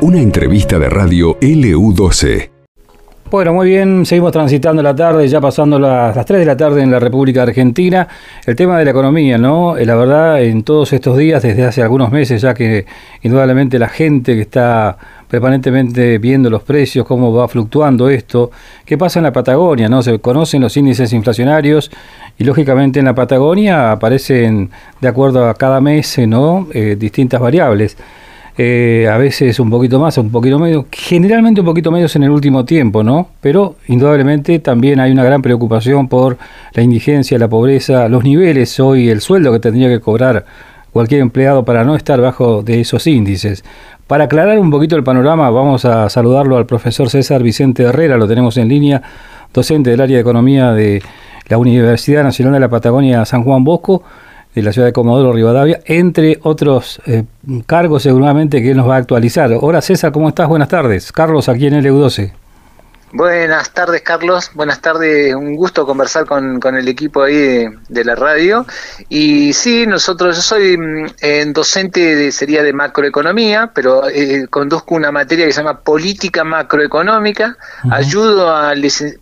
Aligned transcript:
Una 0.00 0.20
entrevista 0.20 0.78
de 0.78 0.88
radio 0.88 1.38
LU12. 1.40 2.50
Bueno, 3.32 3.54
muy 3.54 3.66
bien, 3.66 4.04
seguimos 4.04 4.30
transitando 4.30 4.82
la 4.82 4.94
tarde, 4.94 5.26
ya 5.26 5.40
pasando 5.40 5.78
las, 5.78 6.14
las 6.14 6.26
3 6.26 6.40
de 6.40 6.44
la 6.44 6.54
tarde 6.54 6.82
en 6.82 6.90
la 6.90 6.98
República 6.98 7.42
Argentina. 7.44 8.06
El 8.44 8.56
tema 8.56 8.78
de 8.78 8.84
la 8.84 8.90
economía, 8.90 9.38
¿no? 9.38 9.78
Eh, 9.78 9.86
La 9.86 9.94
verdad, 9.94 10.42
en 10.42 10.64
todos 10.64 10.92
estos 10.92 11.16
días, 11.16 11.42
desde 11.42 11.64
hace 11.64 11.82
algunos 11.82 12.10
meses 12.10 12.42
ya 12.42 12.52
que 12.52 12.84
indudablemente 13.22 13.78
la 13.78 13.88
gente 13.88 14.34
que 14.34 14.42
está 14.42 14.98
permanentemente 15.32 16.18
viendo 16.18 16.50
los 16.50 16.62
precios, 16.62 17.06
cómo 17.06 17.32
va 17.32 17.48
fluctuando 17.48 18.10
esto, 18.10 18.50
qué 18.84 18.98
pasa 18.98 19.18
en 19.18 19.22
la 19.22 19.32
Patagonia, 19.32 19.88
¿no? 19.88 20.02
Se 20.02 20.18
conocen 20.18 20.60
los 20.60 20.76
índices 20.76 21.10
inflacionarios 21.14 21.90
y 22.36 22.44
lógicamente 22.44 22.98
en 22.98 23.06
la 23.06 23.14
Patagonia 23.14 23.92
aparecen 23.92 24.68
de 25.00 25.08
acuerdo 25.08 25.48
a 25.48 25.54
cada 25.54 25.80
mes, 25.80 26.18
¿no? 26.28 26.68
Eh, 26.74 26.96
distintas 27.00 27.40
variables. 27.40 27.96
Eh, 28.58 29.08
a 29.10 29.16
veces 29.16 29.58
un 29.58 29.70
poquito 29.70 29.98
más, 29.98 30.18
un 30.18 30.30
poquito 30.30 30.58
menos, 30.58 30.84
generalmente 30.90 31.62
un 31.62 31.66
poquito 31.66 31.90
menos 31.90 32.14
en 32.14 32.24
el 32.24 32.30
último 32.30 32.66
tiempo, 32.66 33.02
¿no? 33.02 33.28
Pero 33.40 33.76
indudablemente 33.88 34.58
también 34.58 35.00
hay 35.00 35.12
una 35.12 35.24
gran 35.24 35.40
preocupación 35.40 36.08
por 36.08 36.36
la 36.74 36.82
indigencia, 36.82 37.38
la 37.38 37.48
pobreza, 37.48 38.06
los 38.10 38.22
niveles 38.22 38.78
hoy, 38.80 39.08
el 39.08 39.22
sueldo 39.22 39.50
que 39.50 39.60
tendría 39.60 39.88
que 39.88 40.00
cobrar 40.00 40.44
cualquier 40.92 41.22
empleado 41.22 41.64
para 41.64 41.84
no 41.84 41.96
estar 41.96 42.20
bajo 42.20 42.62
de 42.62 42.82
esos 42.82 43.06
índices. 43.06 43.64
Para 44.12 44.24
aclarar 44.24 44.58
un 44.58 44.70
poquito 44.70 44.94
el 44.94 45.02
panorama, 45.02 45.48
vamos 45.48 45.86
a 45.86 46.10
saludarlo 46.10 46.58
al 46.58 46.66
profesor 46.66 47.08
César 47.08 47.42
Vicente 47.42 47.84
Herrera, 47.84 48.18
lo 48.18 48.28
tenemos 48.28 48.58
en 48.58 48.68
línea, 48.68 49.00
docente 49.54 49.88
del 49.88 50.02
área 50.02 50.16
de 50.16 50.20
economía 50.20 50.72
de 50.72 51.02
la 51.48 51.56
Universidad 51.56 52.22
Nacional 52.22 52.52
de 52.52 52.60
la 52.60 52.68
Patagonia 52.68 53.24
San 53.24 53.42
Juan 53.42 53.64
Bosco 53.64 54.02
de 54.54 54.60
la 54.60 54.74
ciudad 54.74 54.88
de 54.88 54.92
Comodoro 54.92 55.32
Rivadavia, 55.32 55.80
entre 55.86 56.38
otros 56.42 57.00
eh, 57.06 57.24
cargos 57.64 58.02
seguramente 58.02 58.60
que 58.60 58.72
él 58.72 58.76
nos 58.76 58.86
va 58.86 58.96
a 58.96 58.98
actualizar. 58.98 59.50
Hola 59.58 59.80
César, 59.80 60.12
¿cómo 60.12 60.28
estás? 60.28 60.46
Buenas 60.46 60.68
tardes. 60.68 61.10
Carlos 61.10 61.48
aquí 61.48 61.68
en 61.68 61.82
LU12. 61.82 62.41
Buenas 63.12 63.72
tardes, 63.72 64.00
Carlos. 64.00 64.52
Buenas 64.54 64.80
tardes. 64.80 65.34
Un 65.34 65.54
gusto 65.54 65.84
conversar 65.84 66.24
con, 66.24 66.58
con 66.58 66.76
el 66.76 66.88
equipo 66.88 67.22
ahí 67.22 67.36
de, 67.36 67.78
de, 67.90 68.04
la 68.04 68.14
radio. 68.14 68.64
Y 69.10 69.52
sí, 69.52 69.86
nosotros, 69.86 70.36
yo 70.36 70.42
soy 70.42 70.78
eh, 71.20 71.44
docente 71.48 72.16
de, 72.16 72.32
sería 72.32 72.62
de 72.62 72.72
macroeconomía, 72.72 73.70
pero 73.74 74.08
eh, 74.08 74.46
conduzco 74.48 74.94
una 74.94 75.12
materia 75.12 75.44
que 75.44 75.52
se 75.52 75.60
llama 75.60 75.80
política 75.80 76.42
macroeconómica. 76.42 77.58
Uh 77.84 77.88
-huh. 77.88 77.96
Ayudo 77.96 78.56
a 78.56 78.72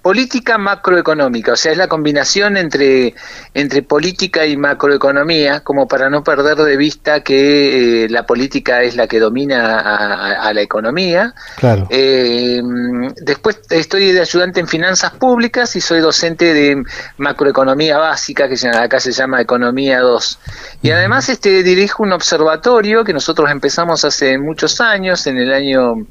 política 0.01 0.57
macroeconómica, 0.57 1.53
o 1.53 1.57
sea, 1.57 1.73
es 1.73 1.79
la 1.79 1.89
combinación 1.89 2.57
entre, 2.57 3.15
entre 3.55 3.83
política 3.83 4.47
y 4.47 4.57
macroeconomía, 4.57 5.61
como 5.61 5.89
para 5.89 6.09
no 6.09 6.23
perder 6.23 6.59
de 6.59 6.77
vista 6.77 7.25
que 7.25 8.05
eh, 8.05 8.09
la 8.09 8.25
política 8.25 8.83
es 8.85 8.95
la 8.95 9.09
que 9.09 9.19
domina 9.19 9.81
a, 9.81 9.81
a, 9.81 10.49
a 10.49 10.55
la 10.55 10.61
economía. 10.61 11.35
Claro. 11.57 11.89
después 11.91 13.59
estoy 13.81 14.13
de 14.13 14.21
ayudante 14.21 14.61
en 14.61 14.69
finanzas 14.69 15.13
públicas 15.13 15.75
y 15.77 15.81
soy 15.81 16.01
docente 16.01 16.55
de 16.55 16.83
macroeconomía 17.19 17.99
básica, 17.99 18.49
que 18.49 18.69
acá 18.69 19.01
se 19.01 19.13
llama 19.13 19.41
Economía 19.41 20.01
2. 20.01 20.39
Y 20.83 20.91
además 20.91 21.29
este 21.29 21.63
dirijo 21.63 22.03
un 22.03 22.13
observatorio 22.13 23.05
que 23.05 23.13
nosotros 23.13 23.51
empezamos 23.51 24.05
hace 24.05 24.39
muchos 24.39 24.81
años, 24.81 25.27
en 25.27 25.39
el 25.39 25.53
año 25.53 26.07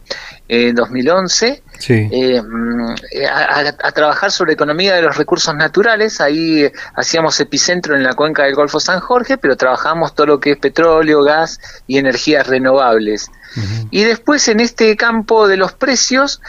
eh, 0.47 0.73
2011, 0.73 1.61
sí. 1.77 2.09
eh, 2.11 2.41
a, 3.29 3.73
a, 3.83 3.91
trabajar 3.91 4.31
sobre 4.31 4.53
economía 4.53 4.95
de 4.95 5.01
los 5.01 5.15
recursos 5.15 5.53
naturales. 5.55 6.21
Ahí 6.21 6.63
eh, 6.63 6.73
hacíamos 6.95 7.39
epicentro 7.39 7.95
en 7.95 8.03
la 8.03 8.13
cuenca 8.13 8.43
del 8.43 8.55
Golfo 8.55 8.79
San 8.79 8.99
Jorge, 8.99 9.37
pero 9.37 9.55
trabajamos 9.55 10.15
todo 10.15 10.25
lo 10.25 10.39
que 10.39 10.51
es 10.51 10.57
petróleo, 10.57 11.23
gas 11.23 11.59
y 11.85 11.97
energías 11.99 12.47
renovables. 12.47 13.29
Uh 13.55 13.59
-huh. 13.59 13.87
Y 13.91 14.03
después 14.03 14.47
en 14.47 14.59
este 14.59 14.95
campo 14.95 15.47
de 15.47 15.57
los 15.57 15.73
precios, 15.73 16.41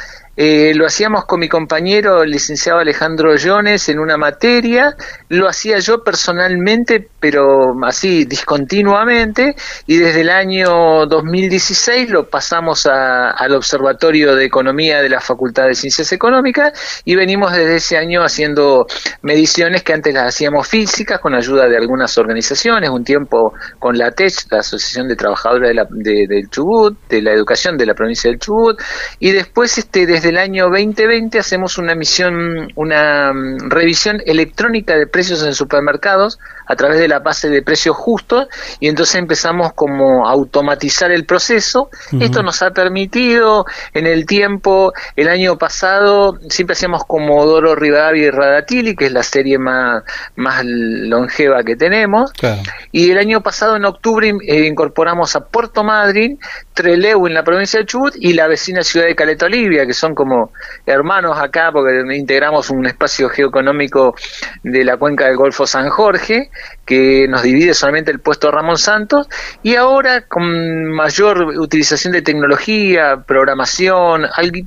eh, 0.43 0.73
lo 0.75 0.87
hacíamos 0.87 1.27
con 1.27 1.39
mi 1.39 1.51
compañero, 1.51 2.23
el 2.23 2.31
licenciado 2.31 2.79
Alejandro 2.79 3.35
Jones, 3.39 3.91
en 3.91 3.99
una 3.99 4.17
materia, 4.17 4.97
lo 5.29 5.47
hacía 5.47 5.81
yo 5.81 6.03
personalmente, 6.03 7.11
pero 7.21 7.75
así 7.85 8.25
discontinuamente, 8.25 9.55
y 9.87 9.99
desde 9.99 10.23
el 10.23 10.31
año 10.31 11.05
2016 11.05 12.09
lo 12.09 12.31
pasamos 12.31 12.87
a, 12.87 13.33
al 13.33 13.53
Observatorio 13.53 14.35
de 14.35 14.47
Economía 14.47 15.03
de 15.03 15.11
la 15.11 15.21
Facultad 15.21 15.67
de 15.67 15.75
Ciencias 15.75 16.11
Económicas, 16.11 17.03
y 17.05 17.17
venimos 17.17 17.53
desde 17.53 17.77
ese 17.77 17.99
año 17.99 18.23
haciendo 18.23 18.87
mediciones 19.21 19.83
que 19.83 19.93
antes 19.93 20.15
las 20.15 20.29
hacíamos 20.29 20.67
físicas 20.67 21.21
con 21.21 21.35
ayuda 21.35 21.69
de 21.69 21.77
algunas 21.77 22.17
organizaciones, 22.17 22.89
un 22.89 23.05
tiempo 23.05 23.53
con 23.79 23.99
la 23.99 24.11
TECH, 24.11 24.47
la 24.51 24.61
Asociación 24.61 25.07
de 25.07 25.17
Trabajadores 25.17 25.69
de 25.69 25.75
la, 25.75 25.87
de, 25.91 26.27
del 26.27 26.49
Chubut, 26.49 26.97
de 27.11 27.21
la 27.21 27.33
Educación 27.33 27.77
de 27.77 27.85
la 27.85 27.93
provincia 27.93 28.31
del 28.31 28.39
Chubut, 28.39 28.81
y 29.19 29.33
después 29.33 29.77
este 29.77 30.07
desde 30.07 30.30
el 30.31 30.39
año 30.39 30.67
2020 30.67 31.39
hacemos 31.41 31.77
una 31.77 31.95
misión, 31.95 32.69
una 32.77 33.33
mm, 33.33 33.69
revisión 33.69 34.23
electrónica 34.25 34.97
de 34.97 35.07
precios 35.07 35.43
en 35.43 35.55
supermercados 35.55 36.39
a 36.67 36.77
través 36.77 37.01
de 37.01 37.09
la 37.09 37.19
base 37.19 37.49
de 37.49 37.63
precios 37.63 37.97
justos 37.97 38.47
y 38.79 38.87
entonces 38.89 39.17
empezamos 39.17 39.73
como 39.75 40.29
a 40.29 40.31
automatizar 40.31 41.11
el 41.11 41.27
proceso. 41.27 41.91
Uh 42.13 42.17
-huh. 42.17 42.25
Esto 42.25 42.45
nos 42.45 42.63
ha 42.63 42.71
permitido 42.71 43.65
en 43.93 44.07
el 44.07 44.25
tiempo, 44.25 44.93
el 45.17 45.29
año 45.29 45.59
pasado 45.59 46.39
siempre 46.49 46.75
hacíamos 46.75 47.05
Comodoro 47.05 47.75
Rivadavia 47.75 48.27
y 48.27 48.31
Radatili, 48.31 48.95
que 48.95 49.07
es 49.07 49.13
la 49.13 49.25
serie 49.25 49.59
más, 49.59 50.05
más 50.37 50.63
longeva 50.65 51.65
que 51.65 51.75
tenemos. 51.75 52.33
Claro. 52.33 52.63
Y 52.93 53.11
el 53.11 53.19
año 53.19 53.41
pasado 53.41 53.75
en 53.77 53.85
octubre 53.85 54.33
eh, 54.47 54.67
incorporamos 54.67 55.35
a 55.35 55.41
Puerto 55.41 55.83
Madryn, 55.83 56.39
Trelew 56.73 57.27
en 57.27 57.35
la 57.35 57.43
provincia 57.43 57.81
de 57.81 57.87
Chubut 57.87 58.15
y 58.17 58.33
la 58.33 58.47
vecina 58.47 58.83
ciudad 58.83 59.07
de 59.07 59.17
Caleta 59.17 59.47
Olivia, 59.47 59.87
que 59.87 59.93
son 59.93 60.15
como 60.21 60.53
hermanos 60.85 61.39
acá 61.39 61.71
porque 61.73 62.15
integramos 62.15 62.69
un 62.69 62.85
espacio 62.85 63.31
geoeconómico 63.31 64.15
de 64.63 64.85
la 64.85 64.99
cuenca 64.99 65.25
del 65.25 65.39
Golfo 65.39 65.67
San 65.67 65.89
Jorge 65.89 66.51
que 66.91 67.29
nos 67.29 67.45
divide 67.45 67.73
solamente 67.73 68.11
el 68.11 68.19
puesto 68.19 68.51
Ramón 68.51 68.77
Santos 68.77 69.29
y 69.63 69.77
ahora 69.77 70.23
con 70.27 70.91
mayor 70.91 71.41
utilización 71.57 72.13
de 72.13 72.21
tecnología, 72.21 73.23
programación, 73.25 74.25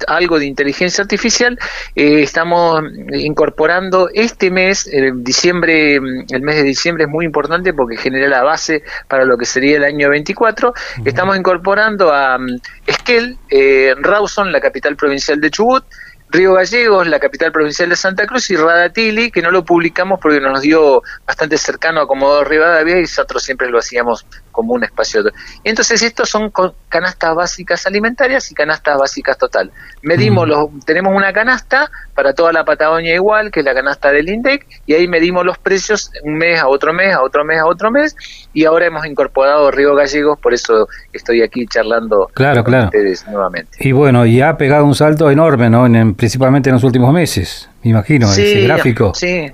algo 0.07 0.39
de 0.39 0.45
inteligencia 0.45 1.01
artificial, 1.01 1.59
eh, 1.95 2.22
estamos 2.22 2.81
incorporando 3.11 4.07
este 4.13 4.51
mes, 4.51 4.88
el 4.88 5.22
diciembre, 5.22 5.95
el 5.95 6.41
mes 6.41 6.56
de 6.56 6.63
diciembre 6.63 7.03
es 7.03 7.09
muy 7.09 7.25
importante 7.25 7.73
porque 7.73 7.97
genera 7.97 8.29
la 8.29 8.41
base 8.41 8.84
para 9.09 9.25
lo 9.25 9.35
que 9.35 9.44
sería 9.44 9.75
el 9.75 9.84
año 9.84 10.09
24, 10.09 10.69
uh 10.69 10.72
-huh. 10.72 11.01
estamos 11.05 11.35
incorporando 11.35 12.13
a 12.13 12.38
um, 12.38 12.45
Esquel, 12.88 13.35
eh, 13.50 13.95
Rawson, 14.00 14.50
la 14.50 14.61
capital 14.61 14.95
provincial 14.95 15.41
de 15.41 15.51
Chubut, 15.51 15.84
Río 16.33 16.53
Gallegos, 16.53 17.05
la 17.07 17.19
capital 17.19 17.51
provincial 17.51 17.89
de 17.89 17.95
Santa 17.95 18.25
Cruz, 18.25 18.49
y 18.49 18.55
Radatili, 18.55 19.29
que 19.29 19.44
no 19.44 19.51
lo 19.51 19.63
publicamos 19.63 20.19
porque 20.19 20.41
nos 20.41 20.61
dio 20.61 21.03
bastante 21.27 21.59
cercano 21.59 22.01
a 22.01 22.07
Comodoro 22.07 22.44
Rivadavia 22.44 22.97
y 22.97 23.01
nosotros 23.01 23.44
siempre 23.44 23.69
lo 23.69 23.77
hacíamos 23.77 24.25
como 24.53 24.74
un 24.74 24.86
espacio. 24.86 25.24
Entonces, 25.66 26.02
estos 26.02 26.30
son 26.30 26.53
canastas 26.88 27.36
básicas 27.36 27.86
alimentarias 27.86 28.50
y 28.52 28.56
canastas 28.56 28.97
básicas 28.97 29.38
total. 29.38 29.72
Medimos, 30.02 30.46
mm. 30.46 30.50
los, 30.50 30.86
tenemos 30.86 31.14
una 31.14 31.34
canasta 31.34 31.91
para 32.16 32.34
toda 32.34 32.53
la 32.53 32.64
Patagonia 32.64 33.14
igual, 33.14 33.52
que 33.52 33.59
es 33.59 33.66
la 33.66 33.74
canasta 33.74 34.12
del 34.12 34.30
INDEC, 34.30 34.66
y 34.86 34.94
ahí 34.94 35.08
medimos 35.08 35.46
los 35.46 35.58
precios 35.58 36.12
un 36.24 36.36
mes 36.36 36.62
a 36.62 36.68
otro 36.68 36.94
mes, 36.94 37.14
a 37.14 37.22
otro 37.22 37.44
mes, 37.44 37.59
a 37.59 37.66
otro 37.66 37.91
mes, 37.91 38.16
y 38.53 38.64
ahora 38.64 38.86
hemos 38.86 39.06
incorporado 39.06 39.69
Río 39.72 39.96
Gallegos, 39.96 40.40
por 40.40 40.53
eso 40.53 40.88
estoy 41.12 41.41
aquí 41.41 41.66
charlando 41.68 42.30
claro, 42.34 42.64
con 42.64 42.72
claro. 42.72 42.85
ustedes 42.85 43.28
nuevamente. 43.28 43.78
Y 43.80 43.91
bueno, 43.91 44.25
y 44.25 44.41
ha 44.41 44.56
pegado 44.56 44.85
un 44.85 44.96
salto 44.96 45.30
enorme, 45.30 45.70
¿no? 45.70 45.85
En, 45.85 46.14
principalmente 46.14 46.70
en 46.70 46.75
los 46.75 46.84
últimos 46.84 47.12
meses, 47.12 47.70
me 47.84 47.90
imagino, 47.91 48.28
sí, 48.28 48.44
ese 48.44 48.62
gráfico. 48.62 49.14
Sí, 49.16 49.52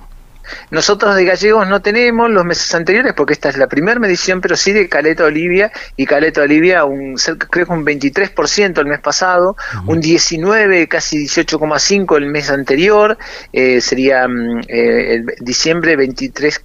nosotros 0.72 1.16
de 1.16 1.26
gallegos 1.26 1.68
no 1.68 1.82
tenemos 1.82 2.30
los 2.30 2.46
meses 2.46 2.74
anteriores 2.76 3.14
porque 3.14 3.34
esta 3.34 3.50
es 3.50 3.58
la 3.58 3.68
primera 3.68 4.00
medición, 4.00 4.42
pero 4.42 4.56
sí 4.56 4.72
de 4.72 4.90
Caleta 4.90 5.26
Olivia 5.26 5.72
y 5.96 6.06
Caleta 6.06 6.42
Olivia 6.42 6.86
un 6.86 7.16
creo 7.50 7.66
que 7.66 7.74
un 7.74 7.86
23% 7.86 8.80
el 8.80 8.86
mes 8.86 9.00
pasado, 9.00 9.52
uh 9.52 9.78
-huh. 9.78 9.92
un 9.94 10.00
19, 10.02 10.88
casi 10.88 11.18
18,5 11.28 12.18
el 12.18 12.26
mes 12.28 12.50
anterior, 12.50 13.18
eh, 13.54 13.82
sería 13.82 14.28
eh, 14.68 15.16
el 15.16 15.26
diciembre 15.40 15.96
23 15.96 16.62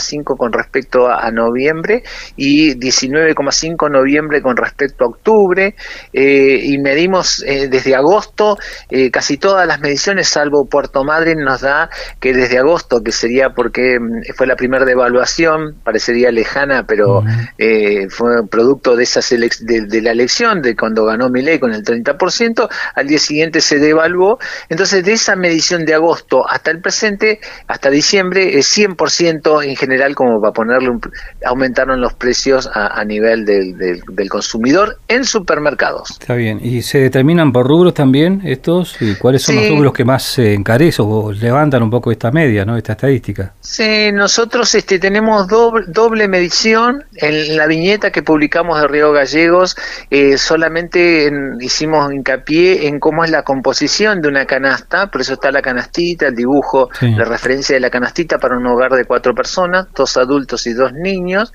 5 0.00 0.36
con 0.36 0.52
respecto 0.52 1.06
a, 1.08 1.26
a, 1.26 1.30
noviembre 1.30 2.02
y 2.36 2.74
19,5 2.74 3.90
noviembre 3.90 4.42
con 4.42 4.56
respecto 4.56 5.04
a 5.04 5.08
octubre 5.08 5.74
eh, 6.12 6.60
y 6.62 6.78
medimos 6.78 7.42
eh, 7.46 7.68
desde 7.68 7.94
agosto 7.94 8.58
eh, 8.90 9.10
casi 9.10 9.36
todas 9.36 9.66
las 9.66 9.80
mediciones 9.80 10.28
salvo 10.28 10.66
Puerto 10.66 11.04
Madryn 11.04 11.40
nos 11.40 11.60
da 11.60 11.88
que 12.20 12.32
desde 12.32 12.58
agosto 12.58 13.02
que 13.02 13.12
sería 13.12 13.50
porque 13.50 13.98
fue 14.34 14.46
la 14.46 14.56
primera 14.56 14.84
devaluación 14.84 15.76
parecería 15.84 16.30
lejana 16.30 16.86
pero 16.86 17.18
uh 17.18 17.24
-huh. 17.24 18.10
fue 18.10 18.46
producto 18.48 18.96
de 18.96 19.04
esa 19.04 19.20
de, 19.20 19.86
de, 19.86 20.02
la 20.02 20.10
elección 20.10 20.62
de 20.62 20.74
cuando 20.74 21.04
ganó 21.04 21.28
Milei 21.30 21.58
con 21.58 21.72
el 21.72 21.82
30% 21.82 22.68
al 22.94 23.06
día 23.06 23.18
siguiente 23.18 23.60
se 23.60 23.78
devaluó 23.78 24.38
entonces 24.68 25.04
de 25.04 25.12
esa 25.12 25.36
medición 25.36 25.84
de 25.84 25.94
agosto 25.94 26.48
hasta 26.48 26.70
el 26.70 26.80
presente 26.80 27.40
hasta 27.66 27.90
diciembre 27.90 28.58
es 28.58 28.76
100% 28.76 29.64
en 29.64 29.75
general 29.76 30.14
como 30.14 30.40
para 30.40 30.52
ponerle 30.52 30.90
un, 30.90 31.00
aumentaron 31.44 32.00
los 32.00 32.14
precios 32.14 32.68
a, 32.72 33.04
nivel 33.04 33.44
del, 33.44 33.76
del, 33.76 34.28
consumidor 34.28 34.98
en 35.08 35.24
supermercados. 35.24 36.10
Está 36.20 36.34
bien, 36.34 36.58
¿y 36.62 36.82
se 36.82 36.98
determinan 36.98 37.52
por 37.52 37.66
rubros 37.66 37.94
también 37.94 38.42
estos? 38.44 39.00
¿Y 39.00 39.14
¿Cuáles 39.16 39.42
son 39.42 39.56
los 39.56 39.68
rubros 39.68 39.92
que 39.92 40.04
más 40.04 40.22
se 40.24 40.54
encarecen 40.54 41.06
o 41.08 41.32
levantan 41.32 41.82
un 41.82 41.90
poco 41.90 42.10
esta 42.10 42.30
media, 42.30 42.64
¿no? 42.64 42.76
esta 42.76 42.92
estadística? 42.92 43.54
Sí, 43.60 44.10
nosotros 44.12 44.74
este, 44.74 44.98
tenemos 44.98 45.46
doble, 45.48 45.86
doble 45.88 46.28
medición 46.28 47.04
en 47.14 47.56
la 47.56 47.66
viñeta 47.66 48.10
que 48.10 48.22
publicamos 48.22 48.80
de 48.80 48.88
Río 48.88 49.12
Gallegos, 49.12 49.76
eh, 50.10 50.36
solamente 50.38 51.30
hicimos 51.60 52.12
hincapié 52.12 52.88
en 52.88 52.98
cómo 52.98 53.24
es 53.24 53.30
la 53.30 53.42
composición 53.42 54.20
de 54.20 54.28
una 54.28 54.46
canasta, 54.46 55.08
por 55.10 55.20
eso 55.20 55.34
está 55.34 55.50
la 55.50 55.62
canastita, 55.62 56.28
el 56.28 56.34
dibujo, 56.34 56.88
la 57.00 57.24
referencia 57.24 57.74
de 57.74 57.80
la 57.80 57.90
canastita 57.90 58.38
para 58.38 58.56
un 58.56 58.66
hogar 58.66 58.92
de 58.92 59.04
cuatro 59.04 59.34
personas, 59.34 59.55
dos 59.94 60.16
adultos 60.16 60.66
y 60.66 60.72
dos 60.72 60.92
niños. 60.92 61.52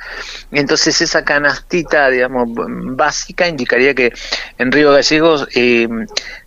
Entonces 0.52 1.02
esa 1.02 1.24
canastita, 1.24 2.10
digamos, 2.10 2.50
básica 2.96 3.48
indicaría 3.48 3.94
que 3.94 4.12
en 4.58 4.72
Río 4.72 4.92
Gallegos 4.92 5.48
eh, 5.56 5.88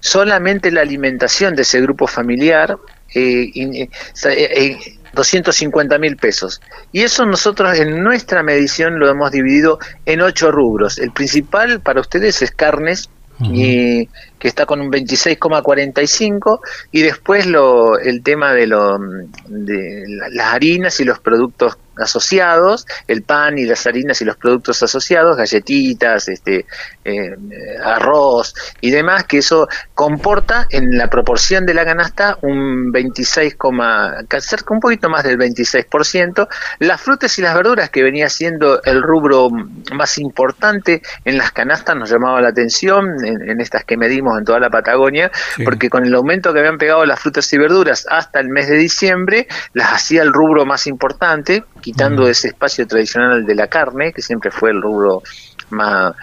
solamente 0.01 0.71
la 0.71 0.83
alimentación 0.83 1.55
de 1.55 1.63
ese 1.63 1.81
grupo 1.81 2.07
familiar 2.07 2.77
eh, 3.15 3.51
eh, 3.55 4.99
250 5.13 5.99
mil 5.99 6.17
pesos. 6.17 6.61
Y 6.93 7.03
eso 7.03 7.25
nosotros 7.25 7.79
en 7.79 8.03
nuestra 8.03 8.43
medición 8.43 8.99
lo 8.99 9.09
hemos 9.09 9.31
dividido 9.31 9.79
en 10.05 10.21
ocho 10.21 10.51
rubros. 10.51 10.99
El 10.99 11.13
principal 11.13 11.81
para 11.81 12.01
ustedes 12.01 12.43
es 12.43 12.51
carnes, 12.51 13.09
y 13.41 14.07
que 14.39 14.49
está 14.49 14.67
con 14.67 14.81
un 14.81 14.91
26,45 14.91 16.61
y 16.93 17.03
después 17.03 17.47
lo, 17.47 17.99
el 17.99 18.23
tema 18.23 18.53
de, 18.53 18.67
lo, 18.67 18.99
de 19.49 20.05
las 20.33 20.55
harinas 20.55 21.01
y 21.01 21.05
los 21.05 21.19
productos 21.19 21.77
asociados, 21.99 22.87
el 23.07 23.23
pan 23.23 23.59
y 23.59 23.65
las 23.65 23.87
harinas 23.87 24.21
y 24.21 24.25
los 24.25 24.37
productos 24.37 24.83
asociados, 24.83 25.37
galletitas, 25.37 26.29
este, 26.29 26.67
eh, 27.05 27.37
arroz 27.83 28.55
y 28.81 28.91
demás, 28.91 29.25
que 29.25 29.39
eso 29.39 29.69
comporta 29.95 30.67
en 30.71 30.97
la 30.97 31.09
proporción 31.09 31.67
de 31.67 31.75
la 31.75 31.85
canasta 31.85 32.39
un 32.43 32.91
26, 32.93 33.57
cerca 34.41 34.75
un 34.75 34.81
poquito 34.81 35.09
más 35.09 35.25
del 35.25 35.39
26%. 35.39 36.49
Las 36.81 37.01
frutas 37.01 37.39
y 37.39 37.43
las 37.43 37.55
verduras, 37.55 37.91
que 37.91 38.03
venía 38.03 38.29
siendo 38.29 38.83
el 38.83 39.03
rubro 39.03 39.49
más 39.95 40.19
importante 40.19 41.03
en 41.25 41.39
las 41.39 41.53
canastas, 41.53 41.97
nos 41.97 42.11
llamaba 42.11 42.41
la 42.41 42.49
atención 42.49 43.17
en, 43.25 43.61
estas 43.61 43.85
que 43.85 43.97
medimos 43.97 44.39
en 44.39 44.45
toda 44.45 44.61
la 44.61 44.71
Patagonia, 44.71 45.31
porque 45.65 45.89
con 45.89 46.05
el 46.05 46.15
aumento 46.15 46.53
que 46.53 46.61
habían 46.61 46.79
pegado 46.79 47.05
las 47.05 47.21
frutas 47.21 47.53
y 47.53 47.59
verduras 47.59 48.07
hasta 48.11 48.41
el 48.41 48.49
mes 48.49 48.69
de 48.69 48.77
diciembre, 48.77 49.47
las 49.73 49.93
hacía 49.93 50.23
el 50.23 50.33
rubro 50.33 50.67
más 50.67 50.87
importante 50.87 51.65
quitando 51.85 52.27
ese 52.27 52.49
espacio 52.49 52.87
tradicional 52.87 53.45
de 53.45 53.55
la 53.55 53.67
carne, 53.67 54.11
que 54.15 54.23
siempre 54.23 54.51
fue 54.51 54.71
el 54.71 54.81
rubro 54.81 55.23
más 55.69 56.15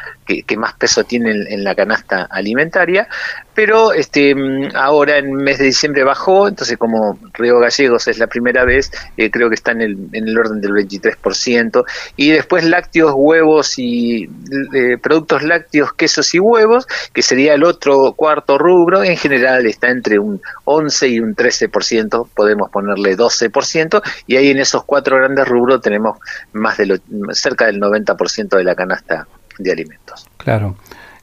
que, 0.46 0.58
más 0.58 0.74
peso 0.74 1.04
tiene 1.04 1.32
en, 1.32 1.64
la 1.64 1.76
canasta 1.76 2.28
alimentaria, 2.30 3.08
pero 3.54 3.94
este 3.94 4.36
ahora 4.74 5.18
en 5.18 5.34
mes 5.34 5.60
de 5.60 5.66
diciembre 5.66 6.04
bajó, 6.04 6.48
entonces 6.48 6.78
como 6.78 7.20
Río 7.34 7.60
Gallegos 7.60 8.08
es 8.08 8.18
la 8.18 8.28
primera 8.28 8.66
vez, 8.66 8.92
eh, 9.18 9.30
creo 9.30 9.50
que 9.50 9.56
está 9.56 9.72
en 9.72 9.82
el, 9.82 9.98
en 10.14 10.28
el 10.28 10.38
orden 10.38 10.62
del 10.62 10.72
23%, 10.72 11.84
y 12.16 12.32
después 12.32 12.64
lácteos, 12.64 13.14
huevos 13.16 13.78
y 13.78 14.30
eh, 14.74 14.98
productos 15.02 15.44
lácteos, 15.44 15.94
quesos 15.94 16.34
y 16.34 16.40
huevos, 16.40 16.88
que 17.14 17.22
sería 17.22 17.54
el 17.54 17.64
otro 17.64 18.14
cuarto 18.14 18.58
rubro, 18.58 19.04
en 19.04 19.18
general 19.18 19.66
está 19.66 19.90
entre 19.90 20.20
un 20.20 20.42
11 20.66 21.08
y 21.08 21.20
un 21.20 21.36
13%, 21.36 22.28
podemos 22.34 22.70
ponerle 22.70 23.18
12%, 23.18 24.02
y 24.28 24.38
ahí 24.38 24.50
en 24.50 24.60
esos 24.60 24.84
cuatro 24.86 25.18
grandes 25.18 25.48
rubros 25.48 25.82
tenemos 25.82 26.18
más 26.54 26.78
de 26.78 26.86
lo, 26.86 26.96
cerca 27.34 27.66
del 27.66 27.80
90% 27.80 28.58
de 28.58 28.64
la 28.64 28.76
canasta 28.76 29.28
de 29.58 29.72
alimentos. 29.72 30.28
Claro. 30.38 30.76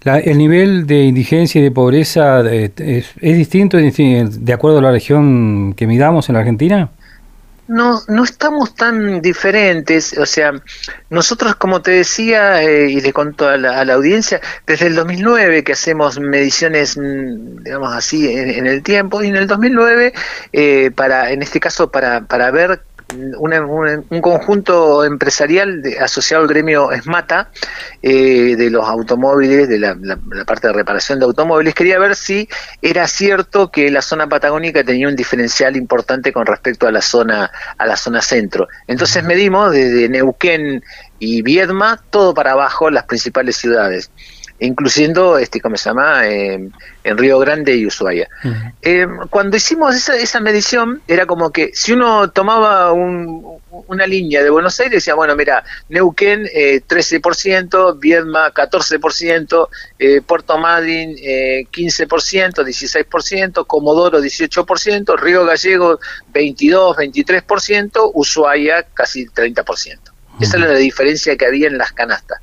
el 0.04 0.38
nivel 0.38 0.86
de 0.86 1.04
indigencia 1.04 1.60
y 1.60 1.64
de 1.64 1.70
pobreza 1.70 2.40
eh, 2.40 2.72
es, 2.76 3.36
distinto 3.36 3.76
de 3.76 4.52
acuerdo 4.52 4.78
a 4.78 4.82
la 4.82 4.92
región 4.92 5.74
que 5.74 5.86
midamos 5.86 6.28
en 6.28 6.34
la 6.34 6.40
Argentina? 6.40 6.90
No, 7.68 8.00
no 8.08 8.24
estamos 8.24 8.74
tan 8.74 9.20
diferentes. 9.20 10.16
O 10.16 10.24
sea, 10.24 10.52
nosotros, 11.10 11.54
como 11.56 11.82
te 11.82 11.90
decía 11.90 12.62
eh, 12.62 12.90
y 12.90 13.00
le 13.02 13.12
conto 13.12 13.46
a 13.46 13.58
la, 13.58 13.92
audiencia, 13.92 14.40
desde 14.66 14.86
el 14.86 14.94
2009 14.94 15.62
que 15.64 15.72
hacemos 15.72 16.18
mediciones, 16.18 16.96
mm, 16.96 17.64
digamos 17.64 17.92
así, 17.92 18.26
en, 18.26 18.66
el 18.66 18.82
tiempo, 18.82 19.22
y 19.22 19.28
en 19.28 19.36
el 19.36 19.46
2009, 19.46 20.14
eh, 20.54 20.90
para, 20.94 21.30
en 21.30 21.42
este 21.42 21.60
caso, 21.60 21.90
para, 21.90 22.22
para 22.22 22.50
ver 22.50 22.80
un 23.14 24.20
conjunto 24.20 25.02
empresarial 25.04 25.82
asociado 26.00 26.42
al 26.42 26.48
gremio 26.48 26.92
ESMATA 26.92 27.50
eh, 28.02 28.54
de 28.54 28.70
los 28.70 28.86
automóviles, 28.86 29.68
de 29.68 29.78
la, 29.78 29.96
parte 30.46 30.66
de 30.66 30.74
reparación 30.74 31.18
de 31.18 31.24
automóviles. 31.24 31.74
Quería 31.74 31.98
ver 31.98 32.14
si 32.14 32.48
era 32.82 33.06
cierto 33.08 33.70
que 33.70 33.90
la 33.90 34.02
zona 34.02 34.28
patagónica 34.28 34.84
tenía 34.84 35.08
un 35.08 35.16
diferencial 35.16 35.76
importante 35.76 36.32
con 36.32 36.44
respecto 36.44 36.86
a 36.86 36.92
la 36.92 37.00
zona 37.00 37.50
a 37.78 37.86
la 37.86 37.96
zona 37.96 38.20
centro. 38.20 38.68
Entonces 38.86 39.24
medimos 39.24 39.72
desde 39.72 40.08
Neuquén 40.08 40.82
y 41.18 41.42
Viedma 41.42 42.02
todo 42.10 42.34
para 42.34 42.52
abajo 42.52 42.90
las 42.90 43.04
principales 43.04 43.56
ciudades 43.56 44.10
incluyendo, 44.60 45.38
este, 45.38 45.60
¿cómo 45.60 45.76
se 45.76 45.90
llama?, 45.90 46.26
eh, 46.26 46.68
en 47.04 47.16
Río 47.16 47.38
Grande 47.38 47.74
y 47.74 47.86
Ushuaia. 47.86 48.28
Eh, 48.82 49.06
cuando 49.30 49.56
hicimos 49.56 49.94
esa, 49.94 50.16
esa 50.16 50.40
medición, 50.40 51.00
era 51.08 51.26
como 51.26 51.50
que 51.50 51.70
si 51.72 51.92
uno 51.92 52.30
tomaba 52.30 52.92
una 52.92 54.06
línea 54.06 54.42
de 54.42 54.50
Buenos 54.50 54.78
Aires, 54.80 54.96
decía, 54.96 55.14
bueno, 55.14 55.34
mira, 55.34 55.64
Neuquén 55.88 56.46
eh, 56.52 56.82
13%, 56.86 57.98
Viedma 57.98 58.52
14%, 58.52 59.68
eh, 59.98 60.20
Puerto 60.20 60.58
Madryn 60.58 61.16
15%, 61.16 62.64
16%, 62.64 63.66
Comodoro 63.66 64.20
18%, 64.20 65.18
Río 65.18 65.44
Gallego 65.46 66.00
22, 66.28 66.96
23%, 66.96 68.10
Ushuaia 68.14 68.82
casi 68.94 69.26
30%. 69.26 69.98
Esa 70.40 70.56
era 70.56 70.68
la 70.68 70.78
diferencia 70.78 71.36
que 71.36 71.46
había 71.46 71.66
en 71.66 71.78
las 71.78 71.92
canastas. 71.92 72.40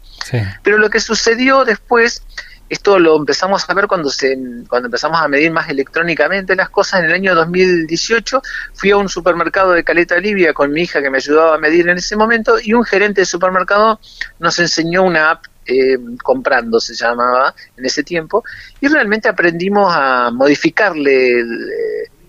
Pero 0.63 0.77
lo 0.77 0.89
que 0.89 0.99
sucedió 0.99 1.65
después, 1.65 2.23
esto 2.69 2.97
lo 2.99 3.15
empezamos 3.15 3.69
a 3.69 3.73
ver 3.73 3.87
cuando, 3.87 4.09
se, 4.09 4.37
cuando 4.67 4.87
empezamos 4.87 5.21
a 5.21 5.27
medir 5.27 5.51
más 5.51 5.69
electrónicamente 5.69 6.55
las 6.55 6.69
cosas, 6.69 7.01
en 7.01 7.07
el 7.07 7.13
año 7.13 7.35
2018 7.35 8.41
fui 8.73 8.91
a 8.91 8.97
un 8.97 9.07
supermercado 9.07 9.71
de 9.71 9.83
Caleta 9.83 10.17
Libia 10.17 10.53
con 10.53 10.71
mi 10.71 10.81
hija 10.81 11.01
que 11.01 11.09
me 11.09 11.17
ayudaba 11.17 11.55
a 11.55 11.59
medir 11.59 11.87
en 11.89 11.97
ese 11.97 12.15
momento 12.15 12.57
y 12.61 12.73
un 12.73 12.83
gerente 12.83 13.21
de 13.21 13.25
supermercado 13.25 13.99
nos 14.39 14.57
enseñó 14.59 15.03
una 15.03 15.31
app 15.31 15.45
eh, 15.67 15.97
comprando 16.21 16.79
se 16.79 16.93
llamaba 16.93 17.55
en 17.75 17.85
ese 17.85 18.03
tiempo 18.03 18.43
y 18.79 18.87
realmente 18.87 19.27
aprendimos 19.27 19.91
a 19.95 20.29
modificarle 20.31 21.39
el, 21.39 21.71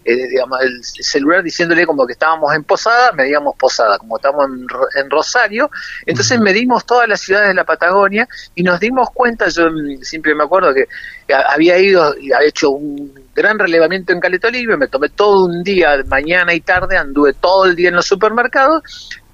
eh, 0.07 0.29
digamos, 0.29 0.61
el 0.63 0.85
celular 0.85 1.43
diciéndole 1.43 1.85
como 1.85 2.07
que 2.07 2.13
estábamos 2.13 2.55
en 2.55 2.63
Posada, 2.63 3.11
medíamos 3.11 3.57
Posada, 3.57 3.99
como 3.99 4.17
estamos 4.17 4.47
en, 4.95 5.11
Rosario, 5.11 5.69
entonces 6.05 6.39
medimos 6.39 6.87
todas 6.87 7.09
las 7.09 7.21
ciudades 7.21 7.49
de 7.49 7.55
la 7.55 7.65
Patagonia 7.65 8.29
y 8.55 8.63
nos 8.63 8.79
dimos 8.79 9.11
cuenta, 9.13 9.49
yo 9.49 9.65
siempre 10.03 10.35
me 10.35 10.45
acuerdo 10.45 10.73
que 10.73 10.87
había 11.35 11.77
ido 11.79 12.17
y 12.17 12.33
había 12.33 12.49
hecho 12.49 12.71
un 12.71 13.13
gran 13.35 13.59
relevamiento 13.59 14.13
en 14.13 14.21
Caleta 14.21 14.49
me 14.79 14.87
tomé 14.87 15.09
todo 15.09 15.47
un 15.47 15.65
día, 15.65 16.03
mañana 16.07 16.55
y 16.55 16.61
tarde, 16.61 16.97
anduve 16.97 17.33
todo 17.35 17.65
el 17.65 17.75
día 17.75 17.89
en 17.89 17.97
los 17.97 18.07
supermercados 18.07 18.83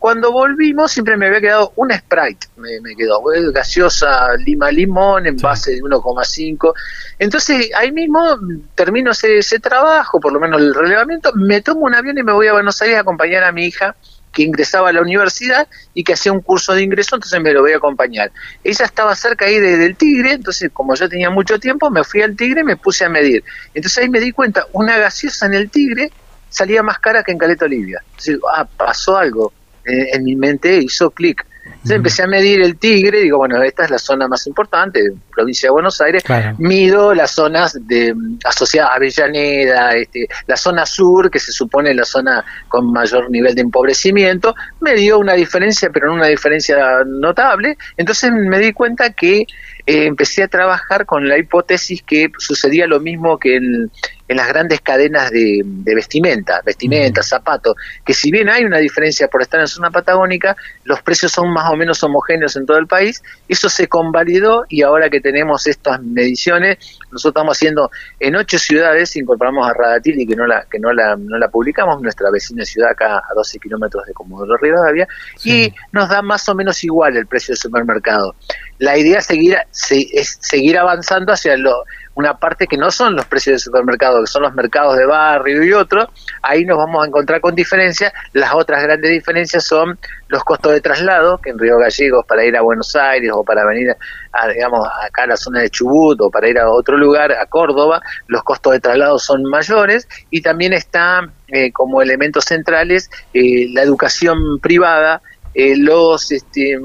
cuando 0.03 0.33
volvimos 0.33 0.91
siempre 0.91 1.17
me 1.17 1.29
había 1.29 1.41
quedado 1.41 1.73
un 1.77 1.93
Sprite, 1.93 2.49
me, 2.57 2.97
quedó 2.97 3.23
gaseosa 3.53 4.37
lima 4.37 4.69
limón 4.73 5.27
en 5.27 5.37
base 5.37 5.75
de 5.75 5.81
1,5. 5.81 6.75
Entonces 7.21 7.71
ahí 7.77 7.93
mismo 7.93 8.37
termino 8.75 9.13
ese, 9.13 9.39
ese 9.39 9.61
trabajo, 9.61 10.19
por 10.19 10.33
lo 10.33 10.41
menos 10.41 10.61
el 10.61 10.75
relevamiento, 10.75 11.31
me 11.37 11.61
tomo 11.61 11.83
un 11.83 11.95
avión 11.95 12.19
y 12.19 12.25
me 12.25 12.33
voy 12.33 12.49
a 12.49 12.53
Buenos 12.53 12.83
Aires 12.83 12.97
a 12.97 13.03
acompañar 13.03 13.45
a 13.45 13.53
mi 13.53 13.65
hija 13.65 13.95
que 14.33 14.43
ingresaba 14.43 14.89
a 14.89 14.93
la 14.93 15.03
universidad 15.03 15.69
y 15.95 16.03
que 16.03 16.15
hacía 16.15 16.33
un 16.33 16.41
curso 16.41 16.75
de 16.75 16.83
ingreso, 16.83 17.15
entonces 17.15 17.41
me 17.41 17.53
lo 17.53 17.61
voy 17.61 17.71
a 17.71 17.77
acompañar. 17.77 18.33
Ella 18.65 18.85
estaba 18.85 19.15
cerca 19.15 19.45
ahí 19.45 19.61
del 19.61 19.95
Tigre, 19.95 20.33
entonces 20.33 20.69
como 20.73 20.97
yo 20.97 21.09
tenía 21.09 21.31
mucho 21.31 21.61
tiempo, 21.61 21.91
me 21.91 22.03
fui 22.03 22.23
al 22.23 22.35
Tigre 22.35 22.63
y 22.63 22.65
me 22.65 22.77
puse 22.77 23.05
a 23.05 23.09
medir. 23.09 23.45
Entonces 23.73 23.99
ahí 23.99 24.09
me 24.09 24.19
di 24.19 24.33
cuenta, 24.33 24.67
una 24.73 24.99
gaseosa 24.99 25.47
en 25.47 25.55
el 25.55 25.71
Tigre 25.71 26.11
salía 26.49 26.83
más 26.83 26.99
cara 26.99 27.23
que 27.23 27.31
en 27.31 27.39
Caleta 27.39 27.67
Olivia. 27.67 28.03
Entonces, 28.11 28.41
ah, 28.53 28.65
pasó 28.65 29.17
algo 29.17 29.53
eh, 29.85 30.11
en 30.15 30.25
mi 30.25 30.37
mente 30.37 30.79
hizo 30.79 31.11
clic. 31.11 31.47
Entonces 31.65 31.97
empecé 31.97 32.23
a 32.23 32.27
medir 32.29 32.63
el 32.63 32.77
tigre, 32.77 33.21
digo, 33.21 33.39
bueno, 33.39 33.61
esta 33.63 33.85
es 33.85 33.91
la 33.91 33.99
zona 33.99 34.29
más 34.29 34.47
importante, 34.47 35.01
provincia 35.35 35.67
de 35.67 35.73
Buenos 35.73 36.01
Aires, 36.01 36.23
mido 36.59 37.13
las 37.13 37.33
zonas 37.33 37.77
de 37.87 38.15
asociadas 38.45 38.93
a 38.93 38.95
Avellaneda, 38.95 39.91
este, 39.97 40.29
la 40.47 40.57
zona 40.57 40.87
sur, 40.87 41.29
que 41.29 41.41
se 41.41 41.51
supone 41.51 41.93
la 41.93 42.05
zona 42.05 42.45
con 42.69 42.93
mayor 42.93 43.31
nivel 43.31 43.57
de 43.57 43.63
empobrecimiento, 43.63 44.55
me 44.81 44.95
dio 44.95 45.19
una 45.19 45.35
diferencia, 45.35 45.91
pero 45.91 46.07
no 46.07 46.15
una 46.15 46.29
diferencia 46.29 47.03
notable. 47.05 47.77
Entonces 47.97 48.31
me 48.31 48.61
di 48.61 48.73
cuenta 48.73 49.13
que 49.13 49.47
eh, 49.85 50.07
empecé 50.07 50.45
a 50.45 50.49
trabajar 50.49 51.05
con 51.07 51.29
la 51.29 51.37
hipótesis 51.37 52.03
que 52.03 52.31
sucedía 52.39 52.87
lo 52.87 53.01
mismo 53.01 53.39
que 53.39 53.57
en, 53.57 53.91
en 54.33 54.39
las 54.39 54.49
grandes 54.49 54.81
cadenas 54.81 55.31
de, 55.31 55.63
vestimenta, 55.85 56.61
vestimenta, 56.65 57.23
zapatos, 57.23 57.77
que 58.05 58.15
si 58.15 58.31
bien 58.31 58.49
hay 58.49 58.65
una 58.65 58.79
diferencia 58.79 59.29
por 59.29 59.43
estar 59.43 59.61
en 59.61 59.69
zona 59.69 59.91
patagónica, 59.91 60.57
los 60.85 61.03
precios 61.03 61.33
son 61.33 61.53
más 61.53 61.71
o 61.71 61.77
menos 61.77 62.03
homogéneos 62.03 62.57
en 62.57 62.67
todo 62.67 62.79
el 62.79 62.87
país, 62.87 63.23
eso 63.49 63.69
se 63.69 63.89
convalidó 63.89 64.65
y 64.69 64.83
ahora 64.83 65.11
que 65.11 65.21
tenemos 65.21 65.67
estas 65.67 66.03
mediciones, 66.03 66.99
nosotros 67.13 67.33
estamos 67.33 67.57
haciendo 67.57 67.91
en 68.19 68.37
ocho 68.37 68.59
ciudades, 68.59 69.15
incorporamos 69.17 69.69
a 69.69 69.75
Radatili, 69.75 70.27
que 70.27 70.35
no 70.35 70.47
la, 70.47 70.65
que 70.71 70.79
no 70.79 70.93
la, 70.93 71.17
no 71.17 71.39
la 71.39 71.49
publicamos, 71.49 72.01
nuestra 72.01 72.31
vecina 72.31 72.65
ciudad 72.65 72.91
acá 72.91 73.19
a 73.19 73.35
12 73.35 73.59
kilómetros 73.59 74.07
de 74.07 74.13
Comodoro 74.15 74.57
Rivadavia, 74.57 75.07
y 75.45 75.73
nos 75.93 76.09
da 76.09 76.23
más 76.23 76.49
o 76.49 76.55
menos 76.55 76.83
igual 76.85 77.17
el 77.17 77.27
precio 77.27 77.53
del 77.53 77.59
supermercado. 77.59 78.35
La 78.79 78.97
idea 78.99 79.19
es 79.19 79.27
seguir, 79.27 79.57
es 79.91 80.39
seguir 80.41 80.79
avanzando 80.79 81.33
hacia 81.33 81.57
lo 81.57 81.85
una 82.15 82.39
parte 82.39 82.67
que 82.67 82.77
no 82.77 82.91
son 82.91 83.17
los 83.17 83.25
precios 83.27 83.55
del 83.55 83.61
supermercado, 83.61 84.21
que 84.21 84.27
son 84.27 84.43
los 84.43 84.55
mercados 84.55 84.97
de 84.97 85.07
barrio 85.07 85.63
y 85.63 85.73
otros, 85.73 86.09
ahí 86.43 86.65
nos 86.65 86.77
vamos 86.77 87.03
a 87.03 87.07
encontrar 87.07 87.41
con 87.41 87.55
diferencias. 87.55 88.13
Las 88.33 88.55
otras 88.55 88.83
grandes 88.83 89.11
diferencias 89.11 89.65
son 89.65 89.99
los 90.29 90.45
costos 90.45 90.73
de 90.73 90.81
traslado, 90.81 91.39
que 91.39 91.51
en 91.51 91.59
Río 91.59 91.79
Gallegos 91.79 92.25
para 92.27 92.45
ir 92.45 92.57
a 92.57 92.63
Buenos 92.63 92.95
Aires 92.97 93.31
o 93.33 93.43
para 93.43 93.65
venir 93.65 93.97
a, 94.33 94.49
digamos, 94.49 94.87
acá 95.03 95.25
a 95.25 95.29
la 95.29 95.37
zona 95.37 95.61
de 95.61 95.71
Chubut 95.71 96.21
o 96.21 96.31
para 96.31 96.49
ir 96.49 96.59
a 96.59 96.71
otro 96.71 96.97
lugar, 97.03 97.33
a 97.33 97.47
Córdoba, 97.47 98.01
los 98.27 98.43
costos 98.43 98.73
de 98.73 98.81
traslado 98.81 99.19
son 99.19 99.43
mayores 99.45 100.09
y 100.31 100.41
también 100.41 100.73
está 100.73 101.31
eh, 101.49 101.73
como 101.73 102.01
elementos 102.01 102.45
centrales 102.45 103.11
eh, 103.35 103.69
la 103.73 103.83
educación 103.83 104.59
privada, 104.61 105.21
eh, 105.55 105.77
los 105.77 106.33
este, 106.33 106.79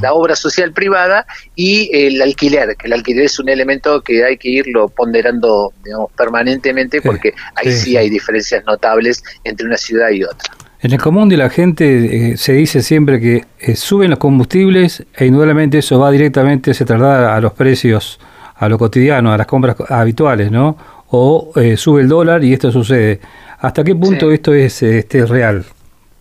la 0.00 0.12
obra 0.12 0.34
social 0.34 0.72
privada 0.72 1.24
y 1.54 1.88
el 1.92 2.20
alquiler, 2.20 2.76
que 2.76 2.88
el 2.88 2.94
alquiler 2.94 3.26
es 3.26 3.38
un 3.38 3.48
elemento 3.48 4.00
que 4.00 4.24
hay 4.24 4.36
que 4.36 4.48
irlo 4.48 4.88
ponderando 4.88 5.72
digamos, 5.84 6.10
permanentemente 6.16 7.00
porque 7.00 7.32
ahí 7.54 7.70
sí, 7.70 7.96
hay 7.96 8.10
diferencias 8.10 8.64
notables 8.64 9.22
entre 9.44 9.66
una 9.66 9.76
ciudad 9.76 10.10
y 10.10 10.24
otra. 10.24 10.52
En 10.82 10.92
el 10.92 10.98
común 10.98 11.28
de 11.28 11.36
la 11.36 11.48
gente 11.48 12.32
eh, 12.32 12.36
se 12.36 12.54
dice 12.54 12.82
siempre 12.82 13.20
que 13.20 13.44
eh, 13.60 13.76
suben 13.76 14.10
los 14.10 14.18
combustibles 14.18 15.04
e 15.14 15.26
indudablemente 15.26 15.78
eso 15.78 16.00
va 16.00 16.10
directamente, 16.10 16.74
se 16.74 16.84
traslada 16.84 17.36
a 17.36 17.40
los 17.40 17.52
precios, 17.52 18.18
a 18.62 18.68
lo 18.68 18.78
cotidiano, 18.78 19.32
a 19.32 19.36
las 19.36 19.46
compras 19.48 19.76
habituales, 19.88 20.50
¿no? 20.52 20.76
O 21.10 21.52
sube 21.76 22.02
el 22.02 22.08
dólar 22.08 22.44
y 22.44 22.52
esto 22.52 22.70
sucede. 22.70 23.20
¿Hasta 23.58 23.82
qué 23.82 23.94
punto 23.96 24.30
esto 24.30 24.54
es 24.54 24.82
este, 24.84 25.26
real? 25.26 25.64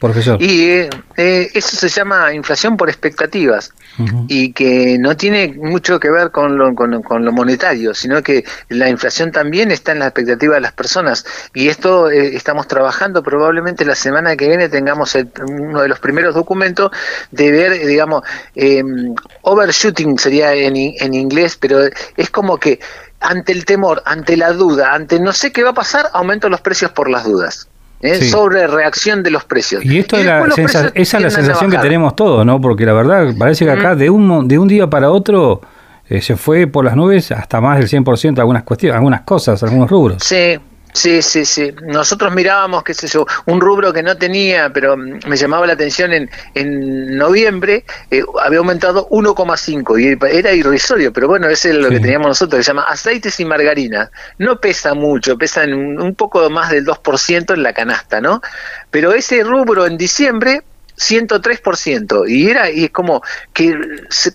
Profesor. 0.01 0.41
Y 0.41 0.67
eh, 0.67 0.89
eh, 1.15 1.51
eso 1.53 1.75
se 1.77 1.87
llama 1.87 2.33
inflación 2.33 2.75
por 2.75 2.89
expectativas 2.89 3.71
y 4.27 4.51
que 4.51 4.97
no 4.97 5.15
tiene 5.15 5.53
mucho 5.53 5.99
que 5.99 6.09
ver 6.09 6.31
con 6.31 6.57
lo, 6.57 6.73
con, 6.73 7.23
lo 7.23 7.31
monetario, 7.31 7.93
sino 7.93 8.23
que 8.23 8.43
la 8.69 8.89
inflación 8.89 9.31
también 9.31 9.69
está 9.69 9.91
en 9.91 9.99
la 9.99 10.07
expectativa 10.07 10.55
de 10.55 10.61
las 10.61 10.71
personas. 10.71 11.23
Y 11.53 11.67
esto 11.67 12.09
eh, 12.09 12.35
estamos 12.35 12.67
trabajando, 12.67 13.21
probablemente 13.21 13.85
la 13.85 13.93
semana 13.93 14.35
que 14.35 14.47
viene 14.47 14.69
tengamos 14.69 15.15
uno 15.47 15.83
de 15.83 15.87
los 15.87 15.99
primeros 15.99 16.33
documentos 16.33 16.89
de 17.29 17.51
ver, 17.51 17.85
digamos, 17.85 18.23
em, 18.55 19.13
overshooting 19.43 20.17
sería 20.17 20.51
en, 20.55 20.75
en 20.75 21.13
inglés, 21.13 21.57
pero 21.61 21.79
es 22.17 22.29
como 22.31 22.57
que 22.57 22.79
ante 23.19 23.51
el 23.51 23.65
temor, 23.65 24.01
ante 24.07 24.35
la 24.35 24.51
duda, 24.51 24.95
ante 24.95 25.19
no 25.19 25.31
sé 25.31 25.51
qué 25.51 25.61
va 25.61 25.69
a 25.69 25.75
pasar, 25.75 26.09
aumento 26.13 26.49
los 26.49 26.61
precios 26.61 26.89
por 26.89 27.07
las 27.07 27.23
dudas. 27.23 27.67
¿Eh? 28.01 28.29
sobre 28.29 28.67
reacción 28.67 29.23
de 29.23 29.31
los 29.31 29.43
precios. 29.43 29.83
Y 29.85 29.99
esto 29.99 30.17
es 30.17 30.25
la 30.25 30.45
esa 30.45 30.91
es 30.93 31.13
la 31.13 31.29
sensación 31.29 31.71
que 31.71 31.77
tenemos 31.77 32.15
todos, 32.15 32.45
¿no? 32.45 32.59
Porque 32.59 32.85
la 32.85 32.93
verdad 32.93 33.33
parece 33.37 33.65
que 33.65 33.71
acá 33.71 33.95
de 33.95 34.09
un 34.09 34.47
de 34.47 34.57
un 34.57 34.67
día 34.67 34.89
para 34.89 35.11
otro 35.11 35.61
eh, 36.07 36.21
se 36.21 36.35
fue 36.35 36.67
por 36.67 36.83
las 36.83 36.95
nubes 36.95 37.31
hasta 37.31 37.61
más 37.61 37.77
del 37.77 37.87
100% 37.87 38.39
algunas 38.39 38.63
cuestiones, 38.63 38.95
algunas 38.95 39.21
cosas, 39.21 39.63
algunos 39.63 39.89
rubros. 39.89 40.23
Sí, 40.23 40.59
Sí, 40.93 41.21
sí, 41.21 41.45
sí. 41.45 41.73
Nosotros 41.83 42.33
mirábamos, 42.33 42.83
qué 42.83 42.93
sé 42.93 43.07
yo, 43.07 43.25
un 43.45 43.61
rubro 43.61 43.93
que 43.93 44.03
no 44.03 44.17
tenía, 44.17 44.71
pero 44.73 44.97
me 44.97 45.37
llamaba 45.37 45.65
la 45.65 45.73
atención 45.73 46.11
en, 46.11 46.29
en 46.53 47.17
noviembre, 47.17 47.85
eh, 48.09 48.23
había 48.43 48.59
aumentado 48.59 49.07
1,5 49.09 49.99
y 49.99 50.37
era 50.37 50.51
irrisorio, 50.53 51.13
pero 51.13 51.27
bueno, 51.27 51.47
ese 51.47 51.69
es 51.69 51.75
lo 51.75 51.89
que 51.89 51.99
teníamos 51.99 52.27
nosotros, 52.27 52.59
que 52.59 52.63
se 52.63 52.71
llama 52.71 52.83
aceites 52.83 53.39
y 53.39 53.45
margarina. 53.45 54.11
No 54.37 54.59
pesa 54.59 54.93
mucho, 54.93 55.37
pesa 55.37 55.63
un, 55.63 56.01
un 56.01 56.15
poco 56.15 56.49
más 56.49 56.69
del 56.71 56.85
2% 56.85 57.53
en 57.53 57.63
la 57.63 57.73
canasta, 57.73 58.19
¿no? 58.19 58.41
Pero 58.89 59.13
ese 59.13 59.43
rubro 59.43 59.85
en 59.85 59.97
diciembre 59.97 60.63
103% 60.97 62.29
y 62.29 62.49
era 62.49 62.69
y 62.69 62.85
es 62.85 62.91
como 62.91 63.21
que 63.53 63.75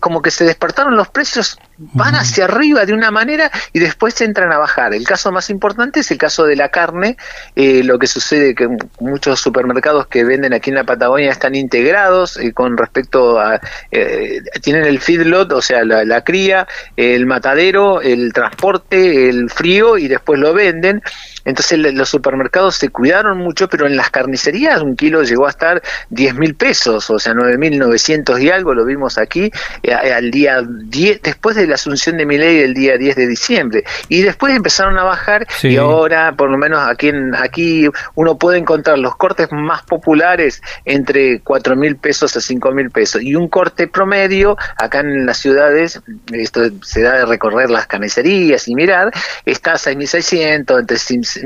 como 0.01 0.21
que 0.21 0.31
se 0.31 0.45
despertaron 0.45 0.97
los 0.97 1.09
precios 1.09 1.59
van 1.78 2.14
hacia 2.14 2.45
arriba 2.45 2.87
de 2.87 2.92
una 2.92 3.11
manera 3.11 3.50
y 3.73 3.78
después 3.78 4.21
entran 4.21 4.52
a 4.52 4.59
bajar. 4.59 4.95
El 4.95 5.04
caso 5.04 5.30
más 5.33 5.50
importante 5.50 6.00
es 6.00 6.11
el 6.11 6.18
caso 6.18 6.45
de 6.45 6.56
la 6.56 6.71
carne. 6.71 7.16
Eh, 7.54 7.83
lo 7.85 7.99
que 7.99 8.06
sucede 8.06 8.54
que 8.54 8.68
muchos 9.00 9.40
supermercados 9.40 10.06
que 10.06 10.25
venden 10.25 10.54
aquí 10.54 10.71
en 10.71 10.76
la 10.76 10.85
Patagonia 10.85 11.30
están 11.30 11.54
integrados 11.54 12.37
eh, 12.37 12.52
con 12.52 12.76
respecto 12.76 13.38
a 13.38 13.61
eh, 13.90 14.40
tienen 14.62 14.85
el 14.85 15.00
feedlot, 15.00 15.52
o 15.52 15.62
sea, 15.62 15.85
la, 15.85 16.04
la 16.04 16.25
cría, 16.25 16.66
el 16.97 17.26
matadero, 17.26 18.00
el 18.00 18.33
transporte, 18.33 19.28
el 19.28 19.50
frío 19.50 19.99
y 19.99 20.09
después 20.09 20.40
lo 20.40 20.54
venden. 20.54 21.02
Entonces 21.47 21.78
los 21.78 22.09
supermercados 22.09 22.75
se 22.75 22.88
cuidaron 22.88 23.38
mucho, 23.38 23.68
pero 23.68 23.87
en 23.87 23.97
las 23.97 24.11
carnicerías 24.11 24.83
un 24.83 24.97
kilo 24.97 25.23
llegó 25.23 25.47
a 25.47 25.50
estar 25.50 25.80
10 26.11 26.35
mil 26.35 26.56
pesos, 26.56 27.09
o 27.09 27.21
sea, 27.21 27.35
9.900 27.35 28.42
y 28.42 28.50
algo, 28.50 28.75
lo 28.75 28.85
vimos 28.85 29.16
aquí, 29.16 29.52
eh, 29.85 29.92
al 29.92 30.33
día 30.33 30.61
10, 30.66 31.23
después 31.23 31.54
de 31.54 31.65
la 31.66 31.75
asunción 31.75 32.16
de 32.16 32.26
mi 32.26 32.38
ley 32.38 32.61
el 32.61 32.75
día 32.75 32.96
10 32.96 33.16
de 33.16 33.26
diciembre. 33.26 33.85
Y 34.08 34.23
después 34.23 34.54
empezaron 34.54 34.99
a 34.99 35.04
bajar 35.04 35.46
y 35.62 35.76
ahora, 35.76 36.32
por 36.32 36.50
lo 36.50 36.58
menos 36.58 36.80
aquí, 36.87 37.08
en, 37.08 37.35
aquí 37.35 37.88
uno 38.14 38.38
puede 38.38 38.58
encontrar 38.58 38.99
los 38.99 39.16
cortes 39.16 39.49
más 39.52 39.82
populares 39.82 40.62
entre 40.85 41.40
4 41.40 41.76
mil 41.76 41.96
pesos 41.96 42.37
a 42.37 42.40
5 42.40 42.73
mil 42.73 42.90
pesos. 42.90 43.23
Y 43.23 43.35
un 43.35 43.49
corte 43.49 43.88
promedio, 43.88 44.56
acá 44.78 45.00
en 45.00 45.26
las 45.26 45.38
ciudades, 45.38 46.00
esto 46.32 46.62
se 46.82 47.02
da 47.02 47.18
de 47.18 47.26
recorrer 47.26 47.70
las 47.70 47.87
carnicerías 47.87 48.68
y 48.68 48.75
mirar, 48.75 49.11
está 49.44 49.73
a 49.73 49.76
6.600, 49.76 50.80
entre 50.80 50.96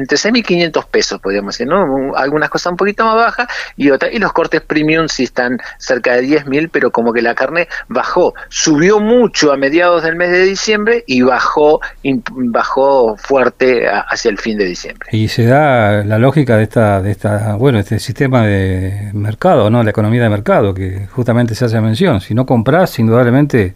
entre 0.00 0.16
6.500 0.16 0.86
pesos, 0.86 1.20
podríamos 1.20 1.54
decir, 1.54 1.66
¿no? 1.66 2.14
Algunas 2.16 2.50
cosas 2.50 2.72
un 2.72 2.76
poquito 2.76 3.04
más 3.04 3.16
bajas 3.16 3.48
y 3.76 3.90
otras, 3.90 4.12
y 4.12 4.18
los 4.18 4.32
cortes 4.32 4.60
premium 4.60 5.08
sí 5.08 5.24
están 5.24 5.58
cerca 5.78 6.14
de 6.14 6.22
10.000, 6.22 6.70
pero 6.72 6.90
como 6.90 7.12
que 7.12 7.22
la 7.22 7.34
carne 7.34 7.68
bajó, 7.88 8.34
subió 8.48 9.00
mucho 9.00 9.52
a 9.52 9.56
mediados 9.56 10.04
del 10.10 10.18
mes 10.18 10.30
de 10.30 10.44
diciembre 10.44 11.04
y 11.06 11.22
bajó, 11.22 11.80
bajó 12.26 13.16
fuerte 13.16 13.88
hacia 13.88 14.30
el 14.30 14.38
fin 14.38 14.58
de 14.58 14.66
diciembre. 14.66 15.08
Y 15.12 15.28
se 15.28 15.44
da 15.44 16.04
la 16.04 16.18
lógica 16.18 16.56
de 16.56 16.64
esta, 16.64 17.00
de 17.00 17.10
esta, 17.10 17.54
bueno, 17.56 17.78
este 17.78 17.98
sistema 17.98 18.44
de 18.46 19.10
mercado, 19.14 19.70
¿no? 19.70 19.82
La 19.82 19.90
economía 19.90 20.22
de 20.22 20.28
mercado, 20.28 20.74
que 20.74 21.06
justamente 21.10 21.54
se 21.54 21.64
hace 21.64 21.80
mención. 21.80 22.20
Si 22.20 22.34
no 22.34 22.44
compras, 22.44 22.98
indudablemente, 22.98 23.74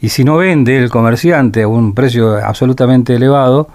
y 0.00 0.08
si 0.10 0.24
no 0.24 0.36
vende 0.36 0.76
el 0.76 0.90
comerciante 0.90 1.62
a 1.62 1.68
un 1.68 1.94
precio 1.94 2.36
absolutamente 2.36 3.14
elevado, 3.14 3.68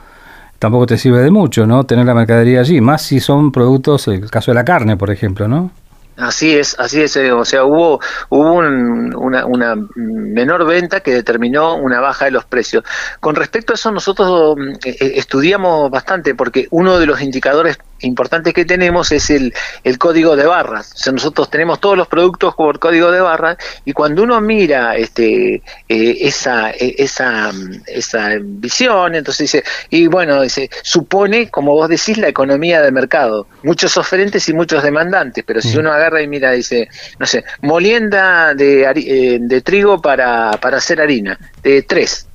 tampoco 0.59 0.85
te 0.85 0.97
sirve 0.97 1.21
de 1.21 1.31
mucho, 1.31 1.65
¿no? 1.65 1.85
Tener 1.85 2.05
la 2.05 2.13
mercadería 2.13 2.59
allí, 2.59 2.81
más 2.81 3.01
si 3.01 3.19
son 3.19 3.51
productos, 3.51 4.07
el 4.07 4.29
caso 4.29 4.51
de 4.51 4.55
la 4.55 4.63
carne, 4.63 4.97
por 4.97 5.09
ejemplo, 5.09 5.47
¿no? 5.47 5.71
Así 6.21 6.55
es, 6.55 6.79
así 6.79 7.01
es. 7.01 7.15
Eh, 7.15 7.31
o 7.31 7.43
sea, 7.43 7.65
hubo, 7.65 7.99
hubo 8.29 8.53
una, 8.53 9.45
una, 9.45 9.75
menor 9.95 10.67
venta 10.67 10.99
que 10.99 11.11
determinó 11.11 11.75
una 11.75 11.99
baja 11.99 12.25
de 12.25 12.31
los 12.31 12.45
precios. 12.45 12.83
Con 13.19 13.35
respecto 13.35 13.73
a 13.73 13.75
eso, 13.75 13.91
nosotros 13.91 14.55
mm, 14.55 14.69
eh, 14.85 14.97
eh, 14.99 15.13
estudiamos 15.15 15.89
bastante 15.89 16.35
porque 16.35 16.67
uno 16.69 16.99
de 16.99 17.07
los 17.07 17.21
indicadores 17.21 17.79
importante 18.03 18.53
que 18.53 18.65
tenemos 18.65 19.11
es 19.11 19.29
el, 19.29 19.53
el 19.83 19.97
código 19.97 20.35
de 20.35 20.45
barras. 20.45 20.93
O 20.93 20.97
sea, 20.97 21.13
nosotros 21.13 21.49
tenemos 21.49 21.79
todos 21.79 21.97
los 21.97 22.07
productos 22.07 22.55
por 22.55 22.79
código 22.79 23.11
de 23.11 23.21
barras 23.21 23.57
y 23.85 23.93
cuando 23.93 24.23
uno 24.23 24.39
mira 24.41 24.95
este, 24.95 25.55
eh, 25.87 26.17
esa, 26.21 26.71
e, 26.71 26.95
esa, 26.97 27.51
esa 27.87 28.29
visión, 28.41 29.15
entonces 29.15 29.51
dice, 29.51 29.63
y 29.89 30.07
bueno, 30.07 30.41
dice, 30.41 30.69
supone, 30.83 31.49
como 31.49 31.73
vos 31.73 31.89
decís, 31.89 32.17
la 32.17 32.27
economía 32.27 32.81
de 32.81 32.91
mercado. 32.91 33.47
Muchos 33.63 33.97
oferentes 33.97 34.47
y 34.49 34.53
muchos 34.53 34.83
demandantes, 34.83 35.43
pero 35.45 35.61
si 35.61 35.75
mm. 35.75 35.79
uno 35.79 35.91
agarra 35.91 36.21
y 36.21 36.27
mira, 36.27 36.51
dice, 36.51 36.87
no 37.19 37.25
sé, 37.25 37.43
molienda 37.61 38.53
de, 38.53 38.83
eh, 38.83 39.39
de 39.39 39.61
trigo 39.61 40.01
para, 40.01 40.51
para 40.51 40.77
hacer 40.77 41.01
harina, 41.01 41.37
de 41.63 41.81
tres. 41.83 42.27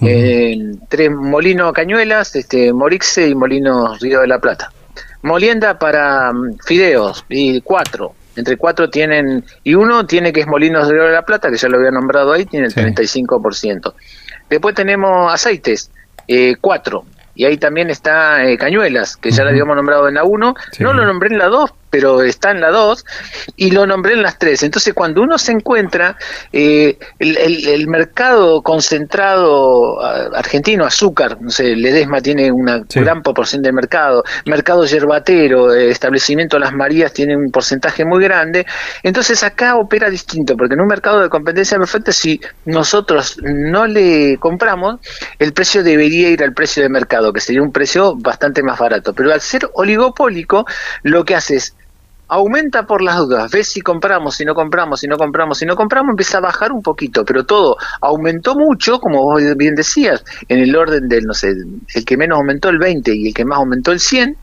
Eh, 0.00 0.74
tres 0.88 1.10
Molino 1.10 1.72
Cañuelas, 1.72 2.36
este, 2.36 2.72
Morixe 2.72 3.28
y 3.28 3.34
Molino 3.34 3.94
Río 3.96 4.20
de 4.20 4.26
la 4.26 4.38
Plata. 4.38 4.70
Molienda 5.22 5.78
para 5.78 6.32
mm, 6.32 6.58
fideos, 6.64 7.24
y 7.28 7.60
cuatro. 7.60 8.14
Entre 8.36 8.56
cuatro 8.56 8.90
tienen, 8.90 9.44
y 9.64 9.74
uno 9.74 10.06
tiene 10.06 10.32
que 10.32 10.40
es 10.40 10.46
Molinos 10.46 10.88
de 10.88 10.94
Oro 10.94 11.06
de 11.06 11.12
la 11.12 11.22
Plata, 11.22 11.50
que 11.50 11.56
ya 11.56 11.68
lo 11.68 11.78
había 11.78 11.90
nombrado 11.90 12.32
ahí, 12.32 12.44
tiene 12.44 12.66
el 12.66 12.74
35%. 12.74 13.94
Después 14.50 14.74
tenemos 14.74 15.32
aceites, 15.32 15.90
eh, 16.28 16.54
cuatro. 16.60 17.04
Y 17.34 17.44
ahí 17.44 17.58
también 17.58 17.90
está 17.90 18.44
eh, 18.44 18.56
Cañuelas, 18.56 19.16
que 19.16 19.30
ya 19.30 19.44
la 19.44 19.50
habíamos 19.50 19.76
nombrado 19.76 20.08
en 20.08 20.14
la 20.14 20.24
1. 20.24 20.54
No 20.80 20.92
lo 20.92 21.04
nombré 21.04 21.30
en 21.30 21.38
la 21.38 21.46
2, 21.46 21.70
pero 21.96 22.20
está 22.20 22.50
en 22.50 22.60
la 22.60 22.70
2 22.70 23.06
y 23.56 23.70
lo 23.70 23.86
nombré 23.86 24.12
en 24.12 24.22
las 24.22 24.38
3. 24.38 24.64
Entonces, 24.64 24.92
cuando 24.92 25.22
uno 25.22 25.38
se 25.38 25.52
encuentra 25.52 26.18
eh, 26.52 26.98
el, 27.18 27.88
mercado 27.88 28.60
concentrado 28.60 29.98
argentino, 30.02 30.84
azúcar, 30.84 31.38
no 31.40 31.48
sé, 31.48 31.74
Ledesma 31.74 32.20
tiene 32.20 32.52
una 32.52 32.82
gran 32.94 33.22
proporción 33.22 33.62
del 33.62 33.72
mercado, 33.72 34.24
mercado 34.44 34.84
yerbatero, 34.84 35.72
eh, 35.72 35.90
establecimiento 35.90 36.58
Las 36.58 36.74
Marías 36.74 37.14
tiene 37.14 37.34
un 37.34 37.50
porcentaje 37.50 38.04
muy 38.04 38.22
grande. 38.22 38.66
Entonces, 39.02 39.42
acá 39.42 39.76
opera 39.76 40.10
distinto, 40.10 40.54
porque 40.54 40.74
en 40.74 40.82
un 40.82 40.88
mercado 40.88 41.22
de 41.22 41.30
competencia 41.30 41.78
perfecta, 41.78 42.12
si 42.12 42.38
nosotros 42.66 43.38
no 43.42 43.86
le 43.86 44.36
compramos, 44.36 45.00
el 45.38 45.54
precio 45.54 45.82
debería 45.82 46.28
ir 46.28 46.42
al 46.42 46.52
precio 46.52 46.82
de 46.82 46.90
mercado, 46.90 47.32
que 47.32 47.40
sería 47.40 47.62
un 47.62 47.72
precio 47.72 48.16
bastante 48.16 48.62
más 48.62 48.78
barato. 48.78 49.14
Pero 49.14 49.32
al 49.32 49.40
ser 49.40 49.70
oligopólico, 49.72 50.66
lo 51.02 51.24
que 51.24 51.34
hace 51.34 51.56
es 51.56 51.74
aumenta 52.28 52.86
por 52.86 53.02
las 53.02 53.16
dudas, 53.18 53.50
ves 53.50 53.68
si 53.68 53.80
compramos, 53.80 54.36
si 54.36 54.44
no 54.44 54.54
compramos, 54.54 55.00
si 55.00 55.06
no 55.06 55.16
compramos, 55.16 55.58
si 55.58 55.66
no 55.66 55.76
compramos, 55.76 56.10
empieza 56.10 56.38
a 56.38 56.40
bajar 56.40 56.72
un 56.72 56.82
poquito, 56.82 57.24
pero 57.24 57.44
todo 57.44 57.76
aumentó 58.00 58.56
mucho, 58.56 58.98
como 59.00 59.22
vos 59.22 59.42
bien 59.56 59.74
decías, 59.74 60.24
en 60.48 60.58
el 60.58 60.74
orden 60.74 61.08
del, 61.08 61.24
no 61.24 61.34
sé, 61.34 61.54
el 61.94 62.04
que 62.04 62.16
menos 62.16 62.38
aumentó 62.38 62.68
el 62.68 62.78
20 62.78 63.14
y 63.14 63.28
el 63.28 63.34
que 63.34 63.44
más 63.44 63.58
aumentó 63.58 63.92
el 63.92 64.00
100, 64.00 64.36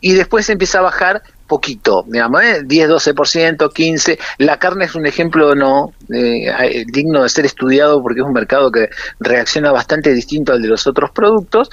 y 0.00 0.12
después 0.12 0.48
empieza 0.50 0.78
a 0.78 0.82
bajar 0.82 1.22
poquito, 1.46 2.04
digamos, 2.06 2.42
¿eh? 2.44 2.62
10, 2.64 2.88
12%, 2.88 3.56
15%. 3.56 4.18
La 4.38 4.58
carne 4.58 4.84
es 4.84 4.94
un 4.94 5.04
ejemplo 5.04 5.56
no 5.56 5.92
eh, 6.14 6.84
digno 6.86 7.24
de 7.24 7.28
ser 7.28 7.44
estudiado 7.44 8.00
porque 8.00 8.20
es 8.20 8.26
un 8.26 8.32
mercado 8.32 8.70
que 8.70 8.88
reacciona 9.18 9.72
bastante 9.72 10.14
distinto 10.14 10.52
al 10.52 10.62
de 10.62 10.68
los 10.68 10.86
otros 10.86 11.10
productos 11.10 11.68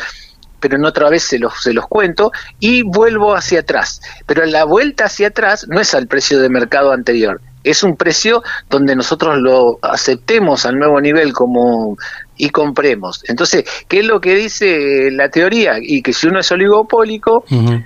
pero 0.60 0.76
en 0.76 0.86
otra 0.86 1.10
vez 1.10 1.24
se 1.24 1.40
los, 1.40 1.62
se 1.62 1.74
los 1.74 1.88
cuento, 1.88 2.32
y 2.60 2.84
vuelvo 2.84 3.36
hacia 3.36 3.62
atrás. 3.62 4.02
Pero 4.26 4.46
la 4.46 4.64
vuelta 4.64 5.06
hacia 5.06 5.28
atrás 5.28 5.68
no 5.68 5.80
es 5.80 5.94
al 5.94 6.08
precio 6.08 6.40
de 6.40 6.50
mercado 6.50 6.92
anterior, 6.92 7.42
es 7.64 7.84
un 7.84 7.96
precio 7.98 8.44
donde 8.70 8.96
nosotros 8.96 9.38
lo 9.38 9.80
aceptemos 9.82 10.66
al 10.66 10.78
nuevo 10.78 11.02
nivel 11.02 11.34
como 11.34 11.98
y 12.38 12.50
compremos. 12.50 13.24
Entonces, 13.28 13.66
¿qué 13.88 14.00
es 14.00 14.06
lo 14.06 14.22
que 14.22 14.36
dice 14.36 15.10
la 15.12 15.30
teoría? 15.30 15.78
Y 15.82 16.02
que 16.02 16.14
si 16.14 16.28
uno 16.28 16.40
es 16.40 16.52
oligopólico, 16.52 17.44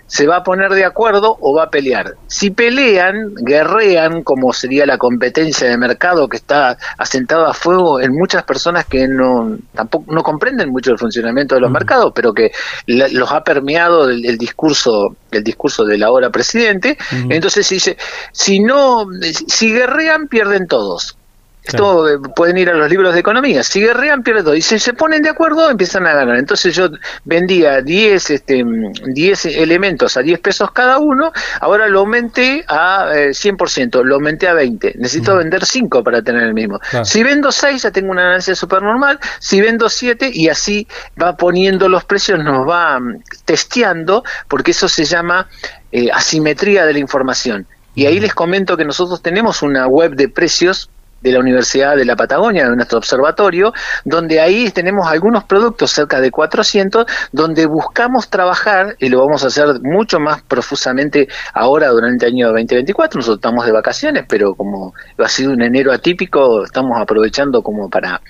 se 0.08 0.28
va 0.28 0.38
a 0.38 0.44
poner 0.44 0.72
de 0.72 0.86
acuerdo 0.86 1.38
o 1.40 1.56
va 1.56 1.64
a 1.64 1.70
pelear. 1.70 2.16
Si 2.28 2.52
pelean, 2.52 3.34
guerrean, 3.36 4.24
como 4.24 4.54
sería 4.54 4.86
la 4.86 4.98
competencia 4.98 5.68
de 5.68 5.78
mercado 5.78 6.28
que 6.28 6.38
está 6.38 6.78
asentada 6.98 7.50
a 7.50 7.54
fuego 7.54 8.00
en 8.00 8.12
muchas 8.14 8.44
personas 8.44 8.86
que 8.86 9.08
no 9.08 9.58
tampoco 9.74 10.12
no 10.12 10.24
comprenden 10.24 10.70
mucho 10.70 10.92
el 10.92 10.98
funcionamiento 10.98 11.56
de 11.56 11.62
los 11.62 11.72
mercados, 11.72 12.12
pero 12.14 12.34
que 12.34 12.52
los 12.88 13.32
ha 13.32 13.44
permeado 13.44 14.10
el, 14.10 14.38
discurso 14.38 15.16
el 15.32 15.44
discurso 15.44 15.86
del 15.86 16.04
ahora 16.04 16.30
presidente. 16.30 16.98
Entonces 17.30 17.68
dice, 17.70 17.98
si 18.32 18.60
no, 18.60 19.06
si 19.48 19.72
guerrean, 19.72 20.28
pierden 20.28 20.68
todos. 20.68 21.18
Esto 21.64 22.20
pueden 22.36 22.58
ir 22.58 22.70
a 22.70 22.74
los 22.74 22.90
libros 22.90 23.14
de 23.14 23.20
economía. 23.20 23.64
Si 23.64 23.80
guerrean, 23.82 24.24
pierden 24.24 24.44
todo. 24.44 24.56
Y 24.56 24.62
si 24.62 24.80
se 24.80 24.94
ponen 24.94 25.22
de 25.22 25.30
acuerdo, 25.30 25.70
empiezan 25.70 26.08
a 26.08 26.14
ganar. 26.14 26.38
Entonces 26.38 26.76
yo 26.76 26.90
vendía 27.24 27.82
10 27.82 28.30
este, 28.32 28.64
10 29.06 29.46
elementos 29.46 30.18
a 30.18 30.22
10 30.22 30.40
pesos 30.40 30.72
cada 30.72 30.98
uno, 30.98 31.32
ahora 31.60 31.88
lo 31.88 32.00
aumenté 32.00 32.66
a 32.68 33.12
100%, 33.12 34.00
eh, 34.00 34.04
lo 34.04 34.16
aumenté 34.16 34.48
a 34.48 34.54
20. 34.54 34.96
Necesito 34.98 35.36
vender 35.36 35.66
5 35.66 36.04
para 36.04 36.22
tener 36.22 36.44
el 36.44 36.54
mismo. 36.54 36.80
Si 37.04 37.24
vendo 37.24 37.52
6, 37.52 37.84
ya 37.84 37.92
tengo 37.92 38.12
una 38.12 38.24
ganancia 38.24 38.56
super 38.56 38.82
normal. 38.82 39.20
Si 39.40 39.62
vendo 39.62 39.88
7, 39.88 40.32
y 40.34 40.50
así 40.50 40.88
va 41.22 41.38
poniendo 41.38 41.88
los 41.90 42.04
precios, 42.06 42.40
nos 42.44 42.68
va 42.68 43.00
mm, 43.00 43.24
testeando, 43.46 44.24
porque 44.48 44.72
eso 44.72 44.88
se 44.88 45.06
llama 45.06 45.48
eh, 45.92 46.10
asimetría 46.12 46.86
de 46.86 46.94
la 46.94 47.00
información. 47.00 47.68
Y 47.94 48.06
ahí 48.06 48.20
les 48.20 48.34
comento 48.34 48.78
que 48.78 48.86
nosotros 48.86 49.22
tenemos 49.22 49.62
una 49.62 49.86
web 49.88 50.16
de 50.16 50.30
precios 50.30 50.90
de 51.22 51.32
la 51.32 51.40
Universidad 51.40 51.96
de 51.96 52.06
la 52.06 52.16
Patagonia, 52.16 52.70
de 52.70 52.76
nuestro 52.76 52.98
observatorio, 52.98 53.74
donde 54.06 54.40
ahí 54.40 54.70
tenemos 54.72 55.08
algunos 55.08 55.44
productos, 55.44 55.92
cerca 55.92 56.20
de 56.20 56.32
400, 56.32 57.06
donde 57.32 57.66
buscamos 57.66 58.30
trabajar, 58.30 58.96
y 59.00 59.10
lo 59.10 59.20
vamos 59.20 59.44
a 59.44 59.48
hacer 59.48 59.82
mucho 59.82 60.20
más 60.20 60.42
profusamente 60.42 61.28
ahora 61.54 61.90
durante 61.90 62.26
el 62.26 62.34
año 62.34 62.48
2024, 62.48 63.20
nosotros 63.20 63.38
estamos 63.38 63.66
de 63.66 63.72
vacaciones, 63.72 64.26
pero 64.28 64.56
como 64.56 64.94
ha 65.18 65.30
sido 65.30 65.52
un 65.52 65.62
enero 65.62 65.92
atípico, 65.92 66.64
estamos 66.64 67.00
aprovechando 67.00 67.62
como 67.62 67.90
para 67.90 68.22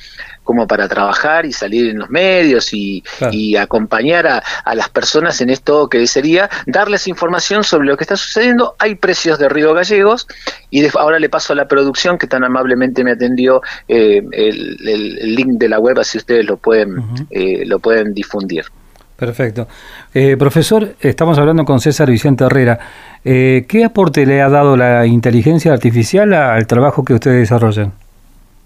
como 0.43 0.67
para 0.67 0.87
trabajar 0.87 1.45
y 1.45 1.53
salir 1.53 1.89
en 1.89 1.99
los 1.99 2.09
medios 2.09 2.73
y, 2.73 3.03
acompañar 3.57 4.27
a, 4.27 4.75
las 4.75 4.89
personas 4.89 5.39
en 5.41 5.49
esto 5.49 5.87
que 5.87 6.05
sería 6.07 6.49
darles 6.65 7.07
información 7.07 7.63
sobre 7.63 7.87
lo 7.87 7.97
que 7.97 8.03
está 8.03 8.15
sucediendo. 8.15 8.75
Hay 8.79 8.95
precios 8.95 9.37
de 9.37 9.49
Río 9.49 9.73
Gallegos 9.73 10.27
y 10.69 10.85
ahora 10.97 11.19
le 11.19 11.29
paso 11.29 11.53
a 11.53 11.55
la 11.55 11.67
producción 11.67 12.17
que 12.17 12.27
tan 12.27 12.43
amablemente 12.43 13.03
me 13.03 13.11
atendió 13.11 13.61
eh, 13.87 14.21
el, 14.31 15.35
link 15.35 15.59
de 15.59 15.69
la 15.69 15.79
web, 15.79 15.99
así 15.99 16.17
ustedes 16.17 16.45
lo 16.45 16.57
pueden, 16.57 17.27
eh, 17.29 17.63
lo 17.65 17.79
pueden 17.79 18.13
difundir. 18.13 18.65
Perfecto. 19.15 19.67
Eh, 20.13 20.35
profesor, 20.37 20.95
estamos 20.99 21.37
hablando 21.37 21.63
con 21.63 21.79
César 21.79 22.09
Vicente 22.09 22.43
Herrera. 22.43 22.79
¿Qué 23.23 23.83
aporte 23.85 24.25
le 24.25 24.41
ha 24.41 24.49
dado 24.49 24.75
la 24.75 25.05
inteligencia 25.05 25.71
artificial 25.71 26.33
al 26.33 26.65
trabajo 26.65 27.05
que 27.05 27.13
ustedes 27.13 27.41
desarrollan? 27.41 27.93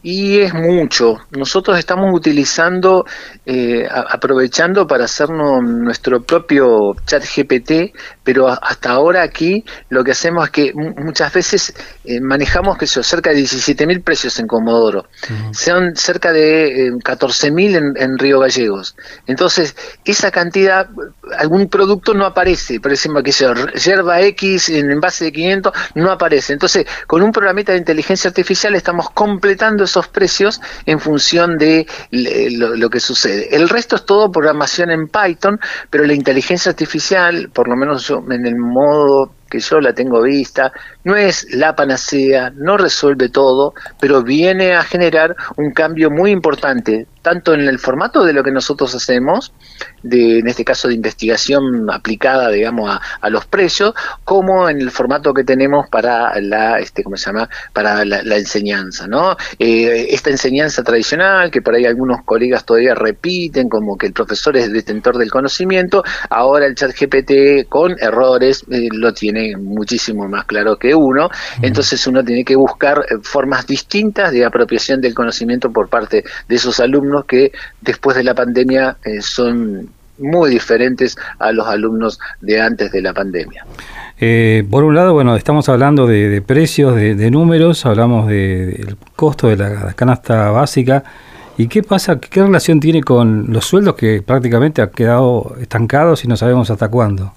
Y 0.08 0.38
es 0.42 0.54
mucho. 0.54 1.18
Nosotros 1.32 1.80
estamos 1.80 2.14
utilizando, 2.14 3.08
eh, 3.44 3.88
aprovechando 3.90 4.86
para 4.86 5.06
hacernos 5.06 5.64
nuestro 5.64 6.22
propio 6.22 6.96
chat 7.08 7.24
GPT, 7.24 7.92
pero 8.26 8.50
hasta 8.50 8.90
ahora 8.90 9.22
aquí 9.22 9.64
lo 9.90 10.04
que 10.04 10.12
hacemos 10.12 10.46
es 10.46 10.52
que 10.52 10.74
muchas 10.74 11.32
veces 11.32 11.74
eh, 12.04 12.20
manejamos 12.20 12.78
que 12.78 12.88
son 12.88 13.04
cerca 13.04 13.30
de 13.30 13.38
17 13.38 13.88
mil 13.88 14.02
precios 14.02 14.38
en 14.40 14.48
Comodoro, 14.48 15.08
son 15.52 15.96
cerca 15.96 16.34
de 16.34 16.92
14 17.02 17.48
eh, 17.48 17.52
mil 17.52 17.76
en, 17.76 18.18
Río 18.18 18.40
Gallegos. 18.40 18.96
Entonces, 19.28 19.76
esa 20.04 20.32
cantidad, 20.32 20.90
algún 21.38 21.70
producto 21.70 22.14
no 22.14 22.26
aparece, 22.26 22.80
por 22.80 22.92
ejemplo, 22.92 23.22
que 23.22 23.32
sea 23.32 23.54
yerba 23.76 24.22
X 24.22 24.70
en 24.70 24.90
envase 24.90 25.26
de 25.26 25.32
500 25.32 25.74
no 25.96 26.12
aparece. 26.12 26.54
Entonces, 26.54 26.86
con 27.08 27.22
un 27.22 27.32
programita 27.32 27.74
de 27.74 27.78
inteligencia 27.78 28.30
artificial 28.30 28.74
estamos 28.76 29.10
completando 29.12 29.84
esos 29.84 30.08
precios 30.08 30.62
en 30.86 31.00
función 31.00 31.58
de 31.58 31.86
lo, 32.12 32.90
que 32.90 33.00
sucede. 33.00 33.56
El 33.56 33.70
resto 33.70 33.96
es 33.96 34.06
todo 34.06 34.32
programación 34.32 34.90
en 34.90 35.08
Python, 35.08 35.60
pero 35.90 36.06
la 36.06 36.14
inteligencia 36.14 36.72
artificial, 36.72 37.50
por 37.54 37.68
lo 37.68 37.76
menos 37.76 38.08
yo 38.08 38.15
en 38.30 38.46
el 38.46 38.56
modo 38.58 39.32
que 39.50 39.60
yo 39.60 39.80
la 39.80 39.94
tengo 39.94 40.22
vista, 40.22 40.72
no 41.04 41.16
es 41.16 41.48
la 41.54 41.76
panacea, 41.76 42.52
no 42.56 42.78
resuelve 42.78 43.30
todo, 43.30 43.74
pero 44.00 44.24
viene 44.24 44.74
a 44.74 44.84
generar 44.84 45.36
un 45.58 45.72
cambio 45.72 46.10
muy 46.10 46.32
importante, 46.32 47.08
tanto 47.26 47.56
en 47.56 47.62
el 47.62 47.80
formato 47.80 48.24
de 48.24 48.34
lo 48.34 48.44
que 48.44 48.52
nosotros 48.52 48.94
hacemos, 48.94 49.52
de, 50.04 50.38
en 50.38 50.48
este 50.48 50.64
caso 50.64 50.88
de 50.88 50.94
investigación 50.94 51.90
aplicada, 51.90 52.52
digamos, 52.52 53.00
a, 53.20 53.30
los 53.32 53.48
precios, 53.48 53.96
como 54.24 54.70
en 54.70 54.80
el 54.80 54.92
formato 54.92 55.34
que 55.34 55.44
tenemos 55.44 55.90
para 55.90 56.40
la, 56.40 56.78
este, 56.78 57.04
¿cómo 57.04 57.18
se 57.18 57.26
llama? 57.26 57.50
Para 57.74 58.06
la, 58.06 58.38
enseñanza, 58.38 59.08
¿no? 59.08 59.36
Eh, 59.58 60.10
esta 60.12 60.30
enseñanza 60.30 60.84
tradicional, 60.84 61.50
que 61.50 61.64
por 61.64 61.74
ahí 61.74 61.86
algunos 61.86 62.20
colegas 62.24 62.64
todavía 62.64 62.94
repiten, 62.94 63.70
como 63.70 63.98
que 63.98 64.06
el 64.06 64.14
profesor 64.14 64.56
es 64.56 64.72
detentor 64.72 65.18
del 65.18 65.32
conocimiento, 65.32 66.04
ahora 66.30 66.68
el 66.68 66.76
chat 66.76 66.92
GPT 66.92 67.68
con 67.68 67.96
errores 68.00 68.64
eh, 68.70 68.88
lo 68.92 69.16
tiene 69.16 69.58
muchísimo 69.58 70.28
más 70.28 70.46
claro 70.46 70.78
que 70.78 70.94
uno, 70.94 71.32
entonces 71.64 72.06
uno 72.06 72.24
tiene 72.24 72.46
que 72.46 72.56
buscar 72.56 73.00
eh, 73.00 73.16
formas 73.24 73.66
distintas 73.66 74.32
de 74.32 74.46
apropiación 74.46 75.02
del 75.02 75.16
conocimiento 75.16 75.72
por 75.72 75.90
parte 75.90 76.24
de 76.48 76.56
esos 76.56 76.80
alumnos 76.80 77.15
que 77.24 77.52
después 77.82 78.18
de 78.18 78.24
la 78.24 78.36
pandemia 78.36 78.98
eh, 79.06 79.22
son 79.22 79.90
muy 80.18 80.50
diferentes 80.50 81.18
a 81.40 81.52
los 81.52 81.68
alumnos 81.68 82.20
de 82.42 82.62
antes 82.62 82.92
de 82.92 83.02
la 83.02 83.14
pandemia. 83.14 83.66
Eh, 84.20 84.66
por 84.70 84.84
un 84.84 84.96
lado, 84.96 85.14
bueno, 85.14 85.36
estamos 85.36 85.68
hablando 85.68 86.08
de, 86.08 86.42
precios, 86.42 86.96
de, 86.96 87.32
números, 87.32 87.86
hablamos 87.86 88.28
del 88.28 88.98
costo 89.16 89.48
de 89.48 89.58
la 89.58 89.94
canasta 89.94 90.52
básica. 90.52 91.04
¿Y 91.58 91.68
qué 91.68 91.84
pasa, 91.84 92.20
qué 92.20 92.44
relación 92.44 92.80
tiene 92.80 93.02
con 93.02 93.52
los 93.52 93.66
sueldos 93.66 93.96
que 93.96 94.22
prácticamente 94.22 94.82
han 94.82 94.90
quedado 94.90 95.56
estancados 95.60 96.24
y 96.26 96.28
no 96.28 96.36
sabemos 96.36 96.70
hasta 96.70 96.90
cuándo? 96.90 97.34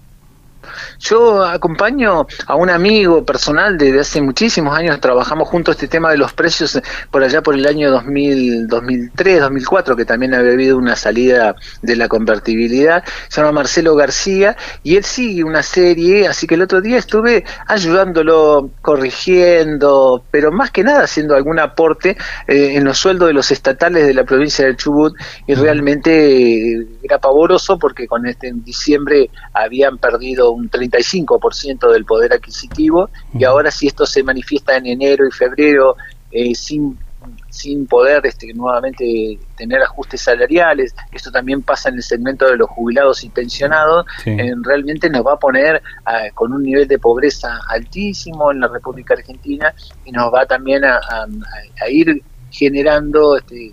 Yo 0.99 1.45
acompaño 1.45 2.27
a 2.47 2.55
un 2.55 2.71
amigo 2.71 3.25
personal 3.25 3.79
desde 3.79 4.01
hace 4.01 4.21
muchísimos 4.21 4.77
años, 4.77 5.01
trabajamos 5.01 5.49
juntos 5.49 5.77
este 5.77 5.89
tema 5.89 6.11
de 6.11 6.19
los 6.19 6.33
precios 6.33 6.81
por 7.11 7.23
allá 7.23 7.43
por 7.43 7.55
el 7.55 7.67
año 7.67 7.91
2000, 7.91 8.67
2003, 8.67 9.41
2004, 9.41 9.97
que 9.97 10.05
también 10.05 10.35
había 10.35 10.53
habido 10.53 10.77
una 10.77 10.97
salida 10.97 11.55
de 11.83 11.97
la 11.97 12.09
convertibilidad, 12.09 13.05
se 13.29 13.41
llama 13.41 13.53
Marcelo 13.53 13.95
García, 13.95 14.57
y 14.83 14.97
él 14.97 15.05
sigue 15.05 15.45
una 15.45 15.63
serie, 15.63 16.27
así 16.27 16.47
que 16.47 16.55
el 16.55 16.63
otro 16.63 16.81
día 16.81 16.99
estuve 16.99 17.45
ayudándolo, 17.67 18.71
corrigiendo, 18.83 20.25
pero 20.31 20.53
más 20.53 20.71
que 20.71 20.85
nada 20.85 21.05
haciendo 21.05 21.35
algún 21.35 21.59
aporte 21.59 22.17
eh, 22.47 22.75
en 22.75 22.85
los 22.85 22.99
sueldos 22.99 23.29
de 23.29 23.35
los 23.35 23.51
estatales 23.51 24.07
de 24.07 24.15
la 24.15 24.25
provincia 24.25 24.65
del 24.65 24.77
Chubut, 24.77 25.15
y 25.47 25.55
realmente 25.55 26.73
eh, 26.73 26.87
era 27.03 27.19
pavoroso 27.19 27.79
porque 27.79 28.07
con 28.07 28.27
este 28.27 28.49
en 28.49 28.65
diciembre 28.65 29.31
habían 29.53 29.99
perdido 29.99 30.51
un 30.51 30.58
35% 30.71 31.93
del 31.93 32.05
poder 32.05 32.33
adquisitivo 32.33 33.11
y 33.35 33.45
ahora 33.45 33.71
si 33.71 33.87
esto 33.87 34.07
se 34.07 34.23
manifiesta 34.23 34.77
en 34.77 34.87
enero 34.87 35.27
y 35.27 35.31
febrero 35.31 35.97
eh, 36.31 36.55
sin 36.55 36.99
sin 37.51 37.87
poder 37.87 38.25
este, 38.27 38.53
nuevamente 38.55 39.39
tener 39.57 39.83
ajustes 39.83 40.23
salariales, 40.23 40.95
esto 41.13 41.31
también 41.31 41.63
pasa 41.63 41.89
en 41.89 41.97
el 41.97 42.03
segmento 42.03 42.47
de 42.47 42.57
los 42.57 42.69
jubilados 42.71 43.25
y 43.25 43.29
pensionados, 43.29 44.07
realmente 44.63 45.11
nos 45.11 45.27
va 45.27 45.35
a 45.35 45.39
poner 45.39 45.83
ah, 46.07 46.23
con 46.35 46.53
un 46.53 46.63
nivel 46.63 46.87
de 46.87 46.99
pobreza 46.99 47.59
altísimo 47.69 48.53
en 48.53 48.61
la 48.61 48.69
República 48.69 49.15
Argentina 49.15 49.75
y 50.05 50.13
nos 50.13 50.33
va 50.33 50.47
también 50.47 50.85
a, 50.85 51.01
a 51.81 51.91
ir 51.91 52.23
generando 52.51 53.37
este, 53.37 53.73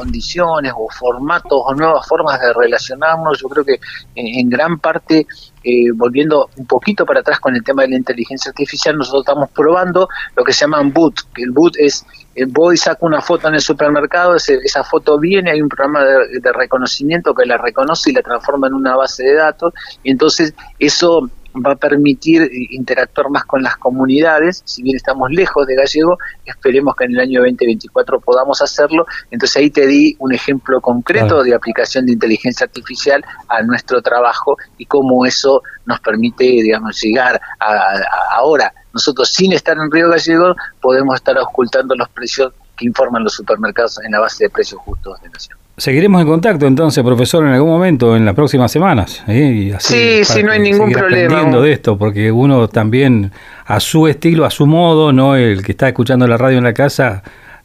condiciones 0.00 0.72
o 0.74 0.88
formatos 0.88 1.60
o 1.66 1.74
nuevas 1.74 2.06
formas 2.08 2.40
de 2.40 2.52
relacionarnos, 2.54 3.38
yo 3.40 3.48
creo 3.48 3.64
que 3.64 3.80
en, 4.14 4.48
gran 4.48 4.78
parte, 4.78 5.26
eh, 5.62 5.92
volviendo 5.94 6.48
un 6.56 6.66
poquito 6.66 7.04
para 7.04 7.20
atrás 7.20 7.38
con 7.38 7.54
el 7.54 7.62
tema 7.62 7.82
de 7.82 7.88
la 7.88 7.96
inteligencia 7.96 8.48
artificial, 8.48 8.96
nosotros 8.96 9.22
estamos 9.22 9.50
probando 9.50 10.08
lo 10.34 10.42
que 10.42 10.52
se 10.52 10.60
llaman 10.60 10.92
boot, 10.92 11.16
que 11.34 11.42
el 11.42 11.50
boot 11.50 11.74
es, 11.76 12.06
eh, 12.34 12.46
voy 12.48 12.78
saco 12.78 13.04
una 13.06 13.20
foto 13.20 13.48
en 13.48 13.54
el 13.54 13.60
supermercado, 13.60 14.36
esa 14.36 14.84
foto 14.84 15.18
viene, 15.18 15.50
hay 15.50 15.60
un 15.60 15.68
programa 15.68 16.02
de, 16.02 16.40
de 16.40 16.52
reconocimiento 16.52 17.34
que 17.34 17.44
la 17.44 17.58
reconoce 17.58 18.10
y 18.10 18.14
la 18.14 18.22
transforma 18.22 18.68
en 18.68 18.74
una 18.74 18.96
base 18.96 19.22
de 19.22 19.34
datos, 19.34 19.74
y 20.02 20.10
entonces 20.12 20.54
eso 20.78 21.28
va 21.54 21.72
a 21.72 21.76
permitir 21.76 22.48
interactuar 22.70 23.30
más 23.30 23.44
con 23.44 23.62
las 23.62 23.76
comunidades, 23.76 24.62
si 24.64 24.82
bien 24.82 24.96
estamos 24.96 25.30
lejos 25.30 25.66
de 25.66 25.74
Gallego, 25.74 26.18
esperemos 26.44 26.94
que 26.96 27.04
en 27.04 27.12
el 27.12 27.20
año 27.20 27.40
2024 27.40 28.20
podamos 28.20 28.62
hacerlo, 28.62 29.06
entonces 29.30 29.56
ahí 29.56 29.70
te 29.70 29.86
di 29.86 30.16
un 30.18 30.32
ejemplo 30.32 30.80
concreto 30.80 31.42
de 31.42 31.54
aplicación 31.54 32.06
de 32.06 32.12
inteligencia 32.12 32.64
artificial 32.64 33.24
a 33.48 33.62
nuestro 33.62 34.00
trabajo 34.02 34.56
y 34.78 34.86
cómo 34.86 35.24
eso 35.26 35.62
nos 35.86 36.00
permite, 36.00 36.44
digamos, 36.44 37.00
llegar 37.00 37.40
a, 37.58 37.94
ahora, 38.32 38.72
nosotros 38.92 39.30
sin 39.30 39.52
estar 39.52 39.76
en 39.76 39.90
Río 39.90 40.08
Gallego, 40.08 40.54
podemos 40.80 41.14
estar 41.16 41.38
ocultando 41.38 41.94
los 41.94 42.08
precios 42.08 42.52
que 42.80 42.86
informan 42.86 43.22
los 43.22 43.34
supermercados 43.34 44.00
en 44.02 44.12
la 44.12 44.20
base 44.20 44.44
de 44.44 44.50
precios 44.50 44.80
justos 44.80 45.20
de 45.20 45.28
Nación. 45.28 45.58
Seguiremos 45.76 46.20
en 46.20 46.26
contacto 46.26 46.66
entonces, 46.66 47.04
profesor, 47.04 47.44
en 47.46 47.52
algún 47.52 47.70
momento, 47.70 48.16
en 48.16 48.24
las 48.24 48.34
próximas 48.34 48.72
semanas. 48.72 49.22
¿eh? 49.28 49.74
sí, 49.78 50.24
sí, 50.24 50.42
no 50.42 50.52
hay 50.52 50.60
ningún 50.60 50.92
problema. 50.92 51.44
De 51.44 51.72
esto, 51.72 51.96
porque 51.96 52.32
uno 52.32 52.68
también, 52.68 53.32
a 53.66 53.80
su 53.80 54.08
estilo, 54.08 54.44
a 54.44 54.50
su 54.50 54.66
modo, 54.66 55.12
no 55.12 55.36
el 55.36 55.62
que 55.62 55.72
está 55.72 55.88
escuchando 55.88 56.26
la 56.26 56.36
radio 56.36 56.58
en 56.58 56.64
la 56.64 56.74
casa, 56.74 57.22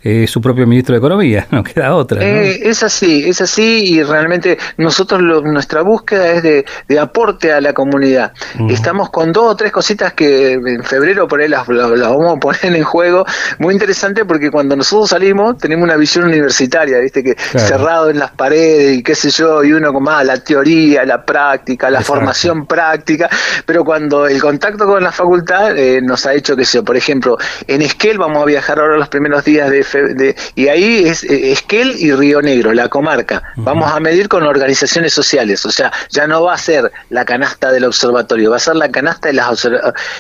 eh, 0.08 0.28
su 0.28 0.40
propio 0.40 0.68
ministro 0.68 0.94
de 0.94 1.00
Economía, 1.00 1.48
no 1.52 1.64
queda 1.64 1.96
otra. 1.96 2.22
Eh, 2.22 2.60
es 2.62 2.84
así, 2.84 3.28
es 3.28 3.42
así 3.42 3.96
y 3.96 4.04
realmente 4.04 4.56
nosotros 4.78 5.20
nuestra 5.44 5.82
búsqueda 5.82 6.32
es 6.34 6.44
de, 6.44 7.00
aporte 7.00 7.52
a 7.52 7.60
la 7.60 7.74
comunidad. 7.74 8.32
Estamos 8.70 9.10
con 9.10 9.32
dos 9.32 9.52
o 9.52 9.56
tres 9.56 9.72
cositas 9.72 10.14
que 10.14 10.54
en 10.54 10.84
febrero 10.84 11.28
por 11.28 11.42
ahí 11.42 11.48
las, 11.48 11.68
vamos 11.68 12.38
a 12.38 12.40
poner 12.40 12.76
en 12.76 12.84
juego. 12.84 13.26
Muy 13.58 13.74
interesante 13.74 14.26
porque 14.26 14.52
cuando 14.52 14.76
nosotros 14.76 15.10
salimos 15.10 15.58
tenemos 15.58 15.84
una 15.84 15.98
visión 15.98 16.26
universitaria, 16.26 17.00
viste 17.00 17.24
que 17.24 17.36
cerrado 17.36 18.12
en 18.12 18.20
las 18.20 18.32
paredes 18.32 18.98
y 18.98 19.04
qué 19.04 19.16
sé 19.16 19.32
yo, 19.32 19.64
y 19.64 19.74
uno 19.74 19.92
con 19.92 20.04
más 20.04 20.24
la 20.24 20.38
teoría, 20.38 21.04
la 21.04 21.26
práctica, 21.26 21.90
la 21.90 22.02
formación 22.02 22.68
práctica, 22.68 23.28
pero 23.66 23.84
cuando 23.84 24.28
el 24.28 24.40
contacto 24.40 24.86
con 24.86 25.04
la 25.04 25.12
facultad 25.12 25.76
eh, 25.76 26.00
nos 26.02 26.28
ha 26.28 26.34
hecho 26.36 26.56
que 26.56 26.64
sea, 26.64 26.84
por 26.84 26.96
ejemplo, 26.96 27.38
en 27.66 27.82
Esquel 27.82 28.20
vamos 28.20 28.44
a 28.44 28.46
viajar 28.46 28.80
ahora 28.80 28.98
los 28.98 29.10
primeros 29.10 29.44
días 29.44 29.72
de 29.72 29.84
y 30.56 30.68
ahí 30.68 31.08
es 31.08 31.24
eh, 31.24 31.52
Esquel 31.52 31.96
y 31.98 32.12
Río 32.12 32.42
Negro, 32.42 32.74
la 32.74 32.90
comarca. 32.90 33.44
Vamos 33.56 33.92
a 33.92 34.00
medir 34.00 34.28
con 34.28 34.44
organizaciones 34.44 35.14
sociales, 35.14 35.66
o 35.66 35.72
sea, 35.72 35.92
ya 36.10 36.28
no 36.28 36.44
va 36.44 36.54
a 36.54 36.58
ser 36.58 36.92
la 37.10 37.26
canasta 37.26 37.72
del 37.72 37.86
observatorio, 37.86 38.52
va 38.52 38.58
a 38.58 38.60
ser 38.60 38.76
la 38.76 38.90
canasta 38.90 39.28
de 39.28 39.34
las 39.34 39.68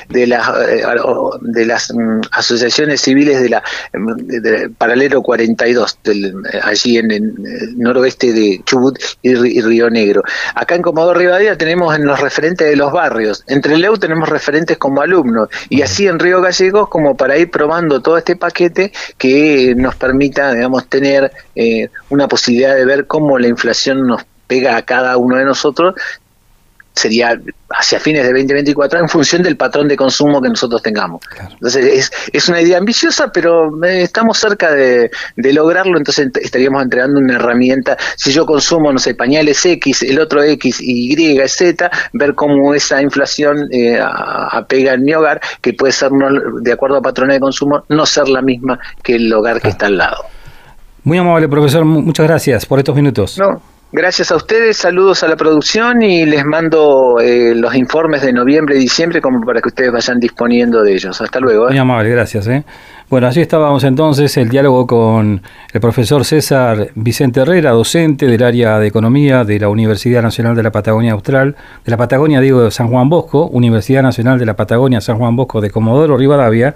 de 0.09 0.27
las 0.27 0.49
eh, 0.49 0.83
de 1.41 1.65
las 1.65 1.93
mm, 1.93 2.21
asociaciones 2.31 3.01
civiles 3.01 3.41
de 3.41 3.49
la 3.49 3.63
paralelo 4.77 5.21
42 5.21 5.99
del, 6.03 6.25
eh, 6.25 6.59
allí 6.63 6.97
en 6.97 7.11
el 7.11 7.33
noroeste 7.77 8.33
de 8.33 8.61
Chubut 8.65 8.97
y, 9.21 9.35
Río 9.35 9.89
Negro. 9.89 10.23
Acá 10.53 10.75
en 10.75 10.81
Comodoro 10.81 11.19
Rivadavia 11.19 11.57
tenemos 11.57 11.95
en 11.95 12.05
los 12.05 12.19
referentes 12.19 12.67
de 12.67 12.75
los 12.75 12.91
barrios. 12.91 13.43
Entre 13.47 13.77
Leu 13.77 13.97
tenemos 13.97 14.29
referentes 14.29 14.77
como 14.77 15.01
alumnos 15.01 15.49
y 15.69 15.81
así 15.81 16.07
en 16.07 16.19
Río 16.19 16.41
Gallegos 16.41 16.89
como 16.89 17.15
para 17.17 17.37
ir 17.37 17.49
probando 17.49 18.01
todo 18.01 18.17
este 18.17 18.35
paquete 18.35 18.91
que 19.17 19.54
nos 19.75 19.95
permita, 19.95 20.53
digamos, 20.53 20.87
tener 20.87 21.31
eh, 21.55 21.89
una 22.09 22.27
posibilidad 22.27 22.75
de 22.75 22.85
ver 22.85 23.07
cómo 23.07 23.37
la 23.39 23.47
inflación 23.47 24.07
nos 24.07 24.23
pega 24.47 24.77
a 24.77 24.83
cada 24.83 25.17
uno 25.17 25.37
de 25.37 25.45
nosotros 25.45 25.95
sería 26.95 27.39
hacia 27.69 27.99
fines 27.99 28.23
de 28.23 28.29
2024 28.29 28.99
en 28.99 29.09
función 29.09 29.43
del 29.43 29.57
patrón 29.57 29.87
de 29.87 29.97
consumo 29.97 30.41
que 30.41 30.49
nosotros 30.49 30.81
tengamos. 30.81 31.21
Entonces 31.39 31.85
es, 31.85 32.11
es, 32.31 32.49
una 32.49 32.61
idea 32.61 32.77
ambiciosa, 32.77 33.31
pero 33.33 33.69
eh, 33.83 34.01
estamos 34.01 34.37
cerca 34.37 34.71
de, 34.71 35.11
lograrlo, 35.35 35.97
entonces 35.97 36.29
estaríamos 36.41 36.83
entregando 36.83 37.19
una 37.19 37.35
herramienta. 37.35 37.97
Si 38.15 38.31
yo 38.31 38.45
consumo, 38.45 38.91
no 38.91 38.99
sé, 38.99 39.13
pañales 39.15 39.65
X, 39.65 40.03
el 40.03 40.19
otro 40.19 40.41
X, 40.43 40.77
Y, 40.79 41.37
Z, 41.47 41.89
ver 42.13 42.33
cómo 42.33 42.73
esa 42.73 43.01
inflación 43.01 43.67
eh, 43.71 43.99
apega 44.01 44.93
en 44.93 45.03
mi 45.03 45.13
hogar, 45.13 45.41
que 45.61 45.73
puede 45.73 45.91
ser, 45.91 46.11
de 46.61 46.71
acuerdo 46.71 46.97
a 46.97 47.01
patrones 47.01 47.35
de 47.35 47.39
consumo, 47.39 47.83
no 47.89 48.05
ser 48.05 48.29
la 48.29 48.41
misma 48.41 48.79
que 49.03 49.15
el 49.15 49.31
hogar 49.33 49.61
que 49.61 49.69
está 49.69 49.87
al 49.87 49.97
lado. 49.97 50.25
Muy 51.03 51.17
amable, 51.17 51.47
profesor. 51.47 51.85
Muchas 51.85 52.25
gracias 52.25 52.65
por 52.65 52.79
estos 52.79 52.95
minutos. 52.95 53.37
No, 53.37 53.61
Gracias 53.97 54.29
a 54.29 54.35
ustedes, 54.35 54.75
saludos 54.75 55.23
a 55.23 55.27
la 55.29 55.37
producción 55.37 56.01
y 56.01 56.25
les 56.25 56.43
mando 56.43 57.21
eh, 57.21 57.55
los 57.55 57.73
informes 57.75 58.23
de 58.23 58.33
noviembre 58.33 58.75
y 58.75 58.79
diciembre 58.79 59.21
como 59.21 59.39
para 59.45 59.61
que 59.61 59.69
ustedes 59.69 59.89
vayan 59.89 60.19
disponiendo 60.19 60.83
de 60.83 60.95
ellos. 60.95 61.21
Hasta 61.21 61.39
luego. 61.39 61.67
¿eh? 61.67 61.69
Muy 61.69 61.77
amable, 61.77 62.09
gracias. 62.09 62.45
¿eh? 62.47 62.65
Bueno, 63.09 63.27
así 63.27 63.39
estábamos 63.39 63.85
entonces 63.85 64.35
el 64.35 64.49
diálogo 64.49 64.85
con 64.85 65.41
el 65.71 65.79
profesor 65.79 66.25
César 66.25 66.89
Vicente 66.95 67.39
Herrera, 67.39 67.71
docente 67.71 68.27
del 68.27 68.43
área 68.43 68.79
de 68.79 68.87
Economía 68.87 69.45
de 69.45 69.59
la 69.59 69.69
Universidad 69.69 70.21
Nacional 70.21 70.57
de 70.57 70.63
la 70.63 70.73
Patagonia 70.73 71.13
Austral, 71.13 71.55
de 71.85 71.89
la 71.89 71.95
Patagonia, 71.95 72.41
digo, 72.41 72.63
de 72.63 72.71
San 72.71 72.89
Juan 72.89 73.07
Bosco, 73.07 73.47
Universidad 73.47 74.03
Nacional 74.03 74.37
de 74.37 74.45
la 74.45 74.57
Patagonia 74.57 74.99
San 74.99 75.17
Juan 75.17 75.37
Bosco 75.37 75.61
de 75.61 75.71
Comodoro 75.71 76.17
Rivadavia, 76.17 76.75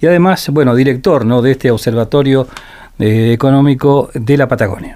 y 0.00 0.06
además, 0.08 0.48
bueno, 0.50 0.74
director 0.74 1.24
¿no? 1.26 1.42
de 1.42 1.52
este 1.52 1.70
Observatorio 1.70 2.48
Económico 2.98 4.10
de 4.14 4.36
la 4.36 4.48
Patagonia. 4.48 4.95